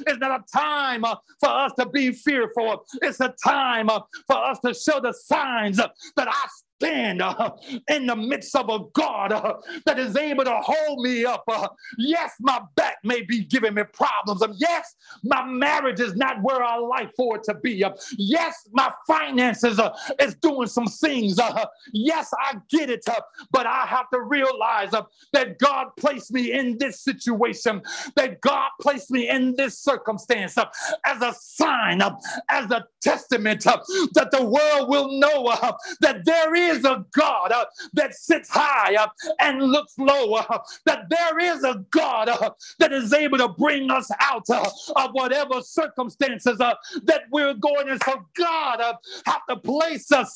[0.06, 2.84] It's not a time for us to be fearful.
[3.02, 6.46] It's a time for us to show the signs that I
[6.80, 7.50] stand uh,
[7.88, 9.54] in the midst of a God uh,
[9.84, 11.44] that is able to hold me up.
[11.46, 11.68] Uh,
[11.98, 14.42] yes, my back may be giving me problems.
[14.42, 17.84] Um, yes, my marriage is not where I like for it to be.
[17.84, 21.38] Uh, yes, my finances uh, is doing some things.
[21.38, 23.20] Uh, yes, I get it, uh,
[23.50, 25.02] but I have to realize uh,
[25.34, 27.82] that God placed me in this situation,
[28.16, 30.66] that God placed me in this circumstance uh,
[31.04, 32.00] as a sign,
[32.48, 35.54] as a testament that the world will know
[36.00, 39.08] that there is is a God uh, that sits high uh,
[39.40, 43.90] and looks low, uh, that there is a God uh, that is able to bring
[43.90, 47.98] us out uh, of whatever circumstances uh, that we're going in.
[48.04, 48.96] So God
[49.26, 50.34] have to place us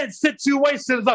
[0.00, 1.08] in situations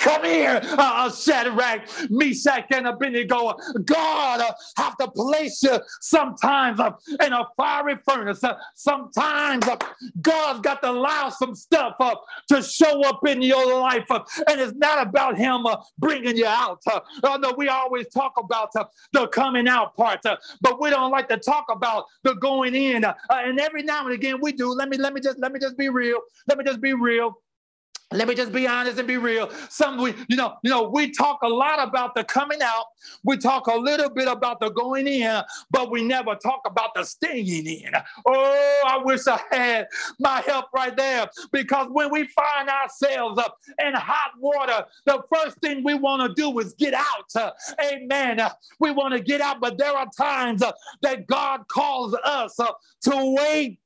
[0.00, 3.54] Come here, uh, uh, Shadrach, Meshach, and Abednego.
[3.84, 6.92] God uh, have to place you sometimes uh,
[7.22, 8.42] in a fiery furnace.
[8.42, 9.76] Uh, sometimes uh,
[10.22, 12.14] God's got to allow some stuff uh,
[12.48, 14.06] to show up in your life.
[14.10, 16.80] Uh, and it's not about Him uh, bringing you out.
[16.86, 18.72] Uh, know we always talk about
[19.12, 23.04] the coming out part, but we don't like to talk about the going in.
[23.30, 24.72] And every now and again we do.
[24.72, 26.20] Let me let me just let me just be real.
[26.48, 27.36] Let me just be real.
[28.12, 29.50] Let me just be honest and be real.
[29.68, 32.86] Some we, you know, you know, we talk a lot about the coming out.
[33.22, 37.04] We talk a little bit about the going in, but we never talk about the
[37.04, 37.92] staying in.
[38.26, 39.86] Oh, I wish I had
[40.18, 41.28] my help right there.
[41.52, 46.34] Because when we find ourselves up in hot water, the first thing we want to
[46.34, 47.54] do is get out.
[47.80, 48.40] amen.
[48.80, 50.64] we want to get out, but there are times
[51.02, 53.78] that God calls us to wait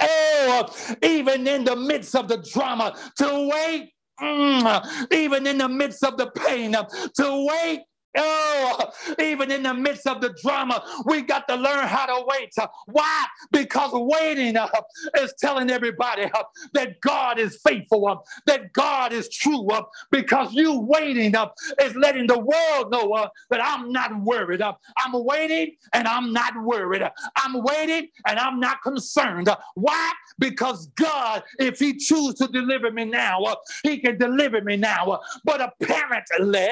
[0.00, 6.04] Oh, even in the midst of the drama, to wait, mm, even in the midst
[6.04, 7.82] of the pain, to wait
[8.16, 8.90] Oh,
[9.20, 12.54] even in the midst of the drama, we got to learn how to wait.
[12.86, 13.24] Why?
[13.52, 14.68] Because waiting uh,
[15.18, 16.42] is telling everybody uh,
[16.74, 19.68] that God is faithful, uh, that God is true.
[20.10, 21.34] Because you waiting
[21.80, 24.62] is letting the world know that I'm not worried.
[24.62, 27.02] I'm waiting and I'm not worried.
[27.36, 29.48] I'm waiting and I'm not concerned.
[29.74, 30.12] Why?
[30.38, 35.20] Because God, if He chooses to deliver me now, He can deliver me now.
[35.44, 36.68] But apparently,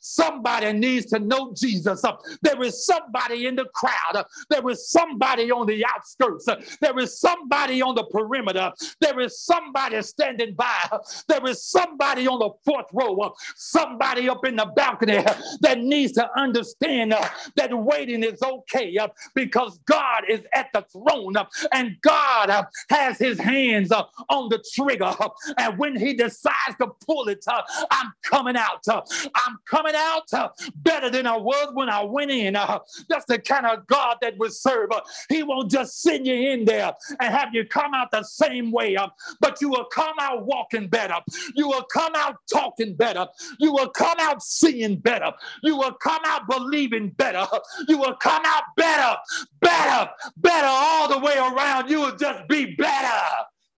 [0.00, 2.02] somebody needs to know Jesus.
[2.42, 4.24] There is somebody in the crowd.
[4.48, 6.46] There is somebody on the outskirts.
[6.80, 8.72] There is somebody on the perimeter.
[9.00, 10.98] There is somebody standing by.
[11.28, 13.34] There is somebody on the fourth row.
[13.56, 15.24] Somebody up in the balcony
[15.60, 18.96] that needs to understand that waiting is okay
[19.34, 21.34] because God is at the throne
[21.72, 25.14] and God has his hands on the trigger.
[25.56, 27.44] And when he decides to pull it,
[27.90, 28.84] I'm coming out.
[28.88, 30.28] I'm coming out
[30.76, 32.56] better than I was when I went in.
[32.56, 34.90] Uh, that's the kind of God that we serve.
[34.92, 38.70] Uh, he won't just send you in there and have you come out the same
[38.70, 39.08] way, uh,
[39.40, 41.16] but you will come out walking better.
[41.54, 43.26] You will come out talking better.
[43.58, 45.32] You will come out seeing better.
[45.62, 47.46] You will come out believing better.
[47.88, 49.16] You will come out better,
[49.60, 51.90] better, better all the way around.
[51.90, 53.22] You will just be better.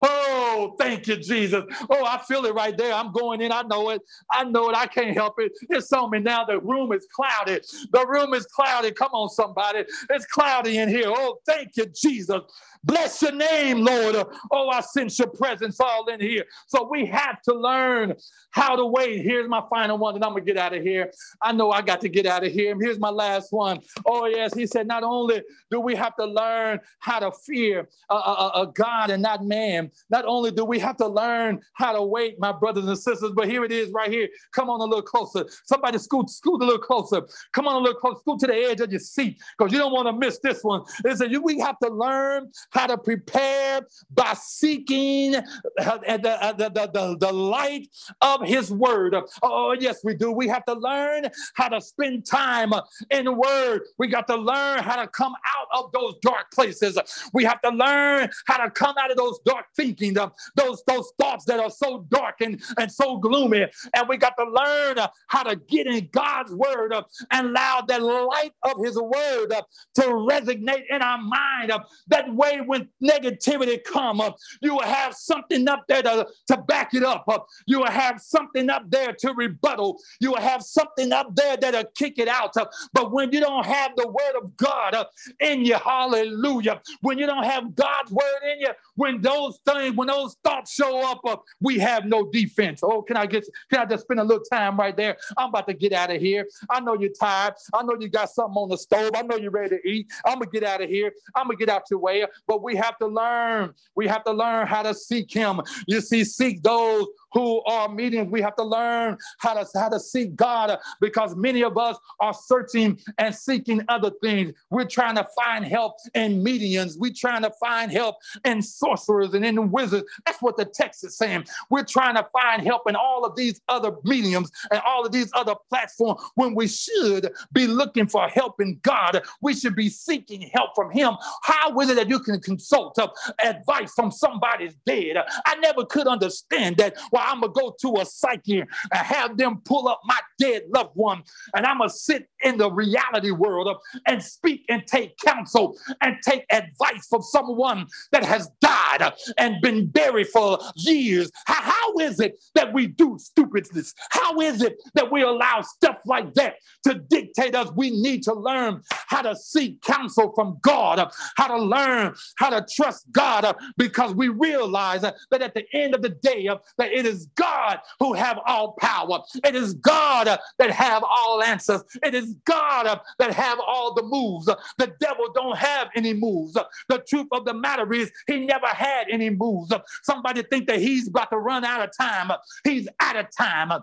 [0.02, 1.64] Oh, thank you, Jesus.
[1.90, 2.92] Oh, I feel it right there.
[2.94, 3.52] I'm going in.
[3.52, 4.02] I know it.
[4.32, 4.76] I know it.
[4.76, 5.52] I can't help it.
[5.70, 6.44] It's on me now.
[6.44, 7.66] The room is clouded.
[7.92, 8.96] The room is clouded.
[8.96, 9.84] Come on, somebody.
[10.10, 11.06] It's cloudy in here.
[11.08, 12.40] Oh, thank you, Jesus.
[12.82, 14.16] Bless your name, Lord.
[14.50, 16.44] Oh, I sense your presence all in here.
[16.66, 18.14] So we have to learn
[18.52, 19.22] how to wait.
[19.22, 21.12] Here's my final one, and I'm going to get out of here.
[21.42, 22.74] I know I got to get out of here.
[22.80, 23.80] Here's my last one.
[24.06, 24.54] Oh, yes.
[24.54, 28.72] He said, not only do we have to learn how to fear a, a, a
[28.74, 32.52] God and not man, not only do we have to learn how to wait, my
[32.52, 34.28] brothers and sisters, but here it is right here.
[34.52, 35.44] Come on a little closer.
[35.64, 37.22] Somebody scoot, scoot a little closer.
[37.52, 38.20] Come on a little closer.
[38.20, 40.82] Scoot to the edge of your seat because you don't want to miss this one.
[41.04, 45.42] It said, we have to learn how to prepare by seeking uh,
[45.78, 47.88] the, the, the, the, light
[48.20, 49.14] of his word.
[49.42, 50.30] Oh, yes, we do.
[50.30, 52.72] We have to learn how to spend time
[53.10, 53.82] in the word.
[53.98, 56.98] We got to learn how to come out of those dark places.
[57.32, 61.44] We have to learn how to come out of those dark thinking, those, those thoughts
[61.46, 63.66] that are so dark and, and so gloomy.
[63.94, 64.98] And we got to learn
[65.28, 66.92] how to get in God's word
[67.30, 69.48] and allow the light of his word
[69.94, 71.72] to resonate in our mind.
[72.08, 76.94] That way, when negativity come up, you will have something up there to, to back
[76.94, 77.26] it up.
[77.66, 79.98] You will have something up there to rebuttal.
[80.20, 82.54] You will have something up there that'll kick it out.
[82.92, 85.06] But when you don't have the word of God
[85.40, 90.08] in you, hallelujah, when you don't have God's word in you, when those things, when
[90.08, 92.80] those thoughts show up, we have no defense.
[92.82, 95.16] Oh, can I get, can I just spend a little time right there?
[95.36, 96.46] I'm about to get out of here.
[96.68, 97.54] I know you're tired.
[97.74, 99.12] I know you got something on the stove.
[99.14, 100.10] I know you're ready to eat.
[100.24, 101.12] I'm gonna get out of here.
[101.34, 102.24] I'm gonna get out your way.
[102.50, 103.74] But we have to learn.
[103.94, 105.60] We have to learn how to seek Him.
[105.86, 108.30] You see, seek those who are meetings.
[108.30, 112.34] We have to learn how to, how to seek God because many of us are
[112.34, 114.52] searching and seeking other things.
[114.70, 116.98] We're trying to find help in mediums.
[116.98, 120.06] We're trying to find help in sorcerers and in wizards.
[120.26, 121.44] That's what the text is saying.
[121.70, 125.30] We're trying to find help in all of these other mediums and all of these
[125.34, 129.22] other platforms when we should be looking for help in God.
[129.40, 131.14] We should be seeking help from Him.
[131.42, 133.08] How is it that you can consult uh,
[133.42, 135.16] advice from somebody's dead?
[135.46, 136.96] I never could understand that.
[137.10, 140.18] Why well, I'm going to go to a psyche and have them pull up my
[140.38, 141.22] dead loved one,
[141.54, 143.76] and I'm going to sit in the reality world
[144.06, 149.86] and speak and take counsel and take advice from someone that has died and been
[149.86, 151.30] buried for years.
[151.46, 153.94] How, how is it that we do stupidness?
[154.10, 157.70] How is it that we allow stuff like that to dictate us?
[157.76, 162.66] We need to learn how to seek counsel from God, how to learn how to
[162.74, 166.48] trust God, because we realize that at the end of the day,
[166.78, 169.20] that it is God who have all power.
[169.44, 171.82] It is God that have all answers.
[172.02, 174.46] It is God that have all the moves.
[174.46, 176.56] The devil don't have any moves.
[176.88, 179.72] The truth of the matter is he never had any moves.
[180.02, 182.30] Somebody think that he's about to run out of time.
[182.64, 183.82] He's out of time.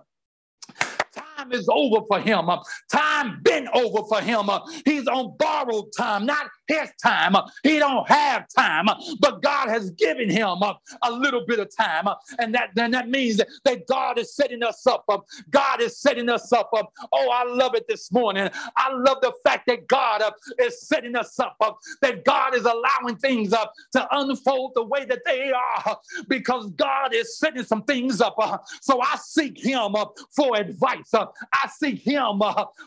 [1.14, 2.50] Time is over for him.
[2.50, 2.60] Uh,
[2.92, 4.50] time been over for him.
[4.50, 7.36] Uh, he's on borrowed time, not his time.
[7.36, 8.88] Uh, he don't have time,
[9.20, 10.58] but God has given him
[11.04, 12.08] a little bit of time,
[12.40, 15.06] and that then that means that God is setting us up.
[15.50, 16.72] God is setting us up.
[16.74, 18.50] Oh, I love it this morning.
[18.76, 20.24] I love the fact that God
[20.60, 21.58] is setting us up.
[22.02, 25.98] That God is allowing things up to unfold the way that they are,
[26.28, 28.36] because God is setting some things up.
[28.82, 29.96] So I seek Him
[30.36, 31.14] for advice.
[31.54, 32.42] I seek Him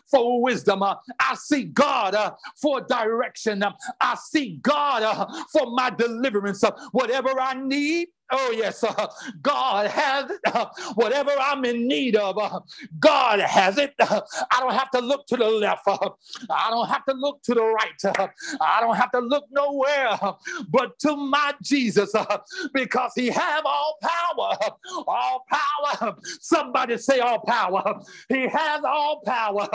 [0.07, 0.83] for wisdom.
[0.83, 3.65] I seek God for direction.
[4.01, 6.63] I seek God uh, for my deliverance.
[6.65, 9.07] Uh, whatever I need, Oh, yes, uh,
[9.43, 10.41] God has it.
[10.47, 12.61] Uh, whatever I'm in need of, uh,
[12.99, 13.95] God has it.
[13.99, 14.21] Uh,
[14.53, 15.83] I don't have to look to the left.
[15.87, 16.11] Uh,
[16.51, 18.05] I don't have to look to the right.
[18.05, 18.29] Uh,
[18.61, 20.19] I don't have to look nowhere
[20.69, 22.13] but to my Jesus
[22.73, 24.59] because he have all power.
[25.07, 26.17] All power.
[26.41, 28.01] Somebody say all power.
[28.29, 29.69] He has all power.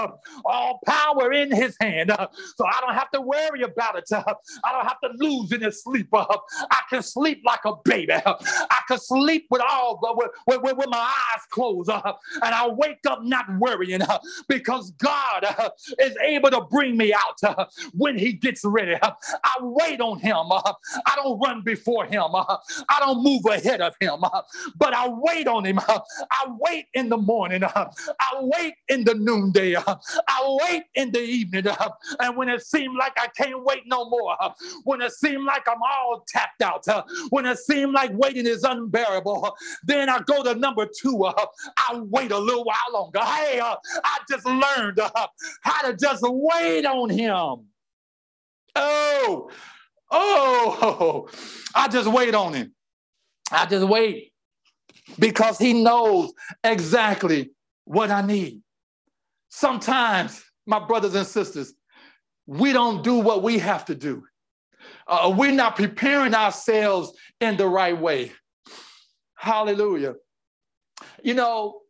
[0.46, 2.12] All power in his hand.
[2.58, 4.06] So I don't have to worry about it.
[4.12, 6.10] I don't have to lose any sleep.
[6.14, 8.14] I can sleep like a baby.
[8.46, 12.14] I could sleep with all with, with, with my eyes closed, uh,
[12.44, 15.70] and I wake up not worrying uh, because God uh,
[16.00, 18.96] is able to bring me out uh, when He gets ready.
[19.02, 20.52] I wait on Him.
[20.52, 20.74] Uh,
[21.06, 22.24] I don't run before Him.
[22.34, 22.58] Uh,
[22.90, 24.24] I don't move ahead of Him,
[24.78, 25.80] but I wait on Him.
[25.80, 27.64] I wait in the morning.
[27.64, 27.88] I
[28.40, 29.76] wait in the noonday.
[29.76, 31.66] I wait in the evening.
[32.20, 34.36] And when it seems like I can't wait no more,
[34.84, 36.86] when it seems like I'm all tapped out,
[37.30, 39.56] when it seems like waiting waiting is unbearable.
[39.84, 41.24] Then I go to number two.
[41.24, 41.46] Uh,
[41.78, 43.20] I wait a little while longer.
[43.20, 45.28] Hey, uh, I just learned uh,
[45.62, 47.66] how to just wait on him.
[48.76, 49.50] Oh,
[50.12, 51.30] oh,
[51.74, 52.74] I just wait on him.
[53.52, 54.34] I just wait
[55.20, 56.34] because he knows
[56.64, 57.52] exactly
[57.86, 58.62] what I need.
[59.50, 61.74] Sometimes, my brothers and sisters,
[62.48, 64.24] we don't do what we have to do.
[65.08, 68.32] Uh, we're not preparing ourselves in the right way.
[69.36, 70.16] Hallelujah.
[71.24, 71.82] You know,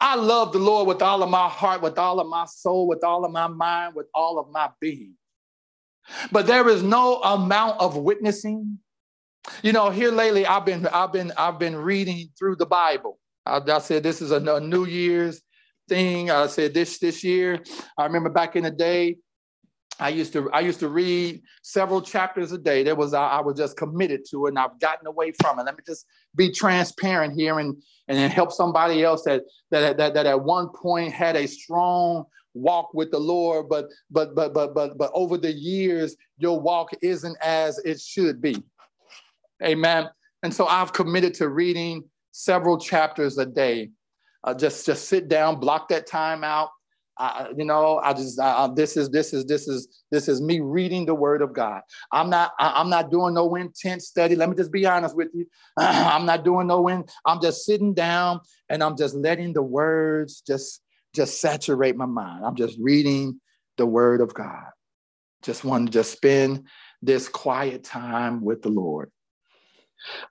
[0.00, 3.04] I love the Lord with all of my heart, with all of my soul, with
[3.04, 5.14] all of my mind, with all of my being.
[6.32, 8.78] But there is no amount of witnessing.
[9.62, 13.18] You know, here lately, I've been, I've been, I've been reading through the Bible.
[13.46, 15.40] I, I said this is a, a New Year's
[15.88, 16.30] thing.
[16.30, 17.62] I said this this year.
[17.96, 19.18] I remember back in the day,
[20.00, 22.82] I used to I used to read several chapters a day.
[22.82, 25.64] There was I, I, was just committed to it, and I've gotten away from it.
[25.64, 30.26] Let me just be transparent here and and help somebody else that that that, that
[30.26, 34.98] at one point had a strong walk with the Lord, but but but but but
[34.98, 38.62] but over the years your walk isn't as it should be.
[39.62, 40.08] Amen.
[40.42, 43.90] And so I've committed to reading several chapters a day.
[44.42, 46.70] Uh, just just sit down, block that time out
[47.16, 50.60] I, you know, I just I, this is this is this is this is me
[50.60, 51.82] reading the Word of God.
[52.10, 54.34] I'm not I, am not doing no intense study.
[54.34, 55.46] Let me just be honest with you.
[55.78, 57.04] I'm not doing no in.
[57.24, 60.80] I'm just sitting down and I'm just letting the words just
[61.14, 62.44] just saturate my mind.
[62.44, 63.40] I'm just reading
[63.76, 64.70] the Word of God.
[65.42, 66.66] Just want to just spend
[67.00, 69.12] this quiet time with the Lord.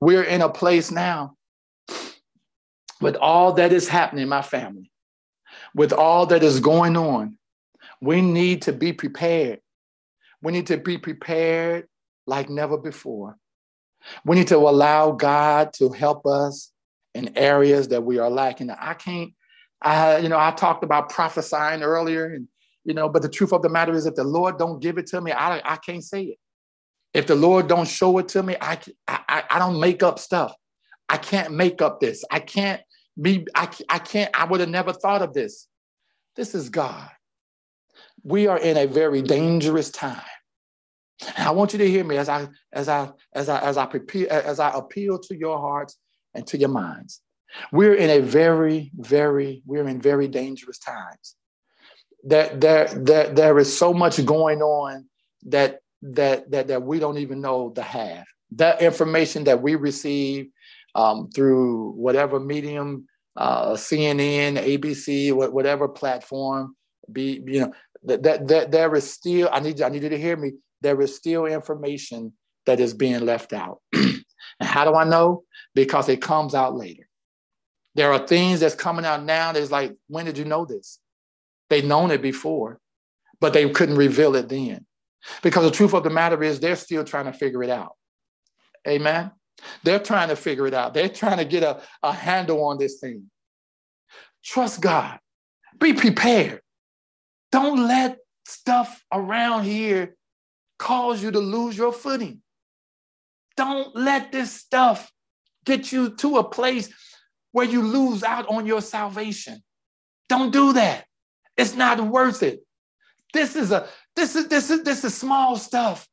[0.01, 1.37] We're in a place now
[2.99, 4.91] with all that is happening in my family
[5.75, 7.37] with all that is going on,
[8.01, 9.59] we need to be prepared.
[10.41, 11.87] We need to be prepared
[12.27, 13.37] like never before.
[14.25, 16.71] We need to allow God to help us
[17.13, 18.69] in areas that we are lacking.
[18.69, 19.33] I can't,
[19.81, 22.47] I, you know, I talked about prophesying earlier, and
[22.83, 25.07] you know, but the truth of the matter is, if the Lord don't give it
[25.07, 26.37] to me, I, I can't say it.
[27.13, 30.53] If the Lord don't show it to me, I, I, I don't make up stuff.
[31.07, 32.23] I can't make up this.
[32.31, 32.81] I can't
[33.19, 35.67] be, I, I can't, I would have never thought of this.
[36.35, 37.09] This is God.
[38.23, 40.21] We are in a very dangerous time.
[41.37, 43.85] And I want you to hear me as I as I as I as I
[43.85, 45.97] prepare as I appeal to your hearts
[46.33, 47.21] and to your minds.
[47.71, 51.35] We're in a very, very, we're in very dangerous times.
[52.25, 55.05] That there, there, there is so much going on
[55.43, 58.25] that that that that we don't even know the half.
[58.53, 60.49] That information that we receive
[60.95, 66.75] um, through whatever medium uh, CNN, ABC, whatever platform,
[67.11, 69.49] be you know that, that that there is still.
[69.51, 70.53] I need I need you to hear me.
[70.81, 72.33] There is still information
[72.65, 73.79] that is being left out.
[73.93, 74.23] and
[74.61, 75.43] how do I know?
[75.75, 77.07] Because it comes out later.
[77.95, 80.99] There are things that's coming out now that's like, when did you know this?
[81.69, 82.79] They've known it before,
[83.39, 84.85] but they couldn't reveal it then.
[85.41, 87.93] Because the truth of the matter is, they're still trying to figure it out.
[88.87, 89.31] Amen.
[89.83, 90.93] They're trying to figure it out.
[90.93, 93.29] They're trying to get a, a handle on this thing.
[94.43, 95.19] Trust God.
[95.79, 96.61] Be prepared.
[97.51, 100.15] Don't let stuff around here
[100.79, 102.41] cause you to lose your footing.
[103.55, 105.11] Don't let this stuff
[105.65, 106.89] get you to a place
[107.51, 109.61] where you lose out on your salvation.
[110.27, 111.05] Don't do that.
[111.55, 112.61] It's not worth it.
[113.33, 116.07] This is a this is this is this is small stuff.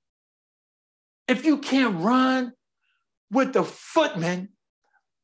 [1.26, 2.52] If you can't run
[3.30, 4.50] with the footman,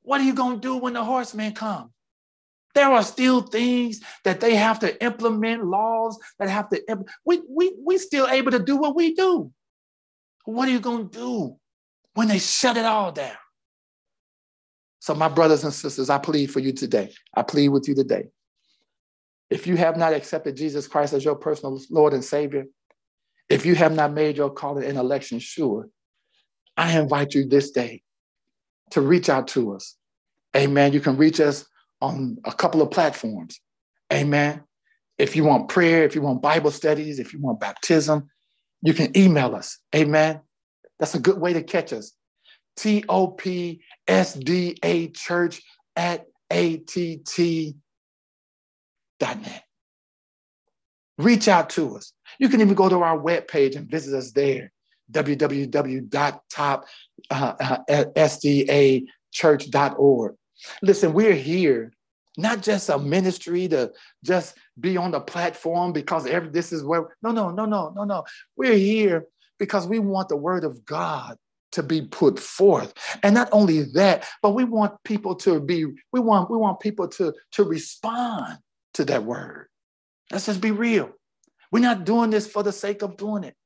[0.03, 1.91] what are you going to do when the horseman comes?
[2.75, 7.41] There are still things that they have to implement, laws that have to, imp- we,
[7.49, 9.51] we, we still able to do what we do.
[10.45, 11.57] What are you going to do
[12.15, 13.37] when they shut it all down?
[15.01, 17.13] So, my brothers and sisters, I plead for you today.
[17.35, 18.25] I plead with you today.
[19.51, 22.67] If you have not accepted Jesus Christ as your personal Lord and Savior,
[23.49, 25.89] if you have not made your calling and election sure,
[26.77, 28.03] I invite you this day
[28.91, 29.97] to reach out to us.
[30.57, 30.93] Amen.
[30.93, 31.65] You can reach us
[32.01, 33.61] on a couple of platforms.
[34.13, 34.63] Amen.
[35.19, 38.29] If you want prayer, if you want Bible studies, if you want baptism,
[38.83, 39.79] you can email us.
[39.95, 40.41] Amen.
[40.99, 42.13] That's a good way to catch us.
[42.77, 45.63] T O P S D A church
[45.97, 47.75] at ATT.net.
[51.19, 52.13] Reach out to us.
[52.39, 54.71] You can even go to our webpage and visit us there
[55.13, 56.81] www.topsdachurch.org.
[57.31, 57.55] Uh,
[60.29, 60.33] uh,
[60.83, 61.93] Listen, we're here
[62.37, 63.93] not just a ministry to
[64.25, 68.05] just be on the platform because every this is where no no no no no
[68.05, 68.25] no.
[68.57, 69.27] We're here
[69.59, 71.37] because we want the word of god
[71.73, 72.95] to be put forth.
[73.23, 77.09] And not only that but we want people to be we want we want people
[77.09, 78.59] to to respond
[78.95, 79.69] to that word.
[80.31, 81.11] Let's just be real.
[81.73, 83.57] We're not doing this for the sake of doing it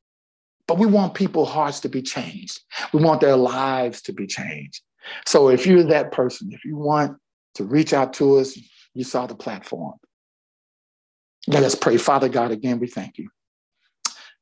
[0.70, 2.60] but we want people's hearts to be changed.
[2.92, 4.82] We want their lives to be changed.
[5.26, 7.18] So if you're that person, if you want
[7.56, 8.56] to reach out to us,
[8.94, 9.94] you saw the platform.
[11.48, 11.96] Let us pray.
[11.96, 13.30] Father God, again, we thank you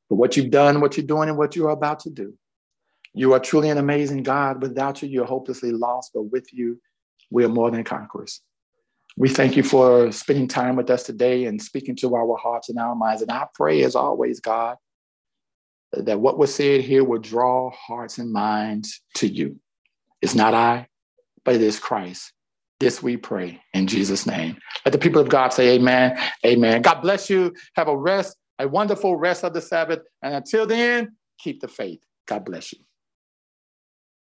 [0.07, 2.35] for what you've done, what you're doing, and what you are about to do.
[3.15, 4.61] You are truly an amazing God.
[4.61, 6.79] Without you, you're hopelessly lost, but with you,
[7.31, 8.41] we are more than conquerors.
[9.17, 12.77] We thank you for spending time with us today and speaking to our hearts and
[12.77, 13.23] our minds.
[13.23, 14.77] And I pray, as always, God,
[15.91, 19.59] that what was said here will draw hearts and minds to you.
[20.21, 20.87] It's not I,
[21.43, 22.33] but it is Christ.
[22.79, 24.57] This we pray in Jesus' name.
[24.85, 26.17] Let the people of God say amen.
[26.45, 26.81] Amen.
[26.81, 27.53] God bless you.
[27.75, 29.99] Have a rest, a wonderful rest of the Sabbath.
[30.21, 31.99] And until then, keep the faith.
[32.25, 32.79] God bless you.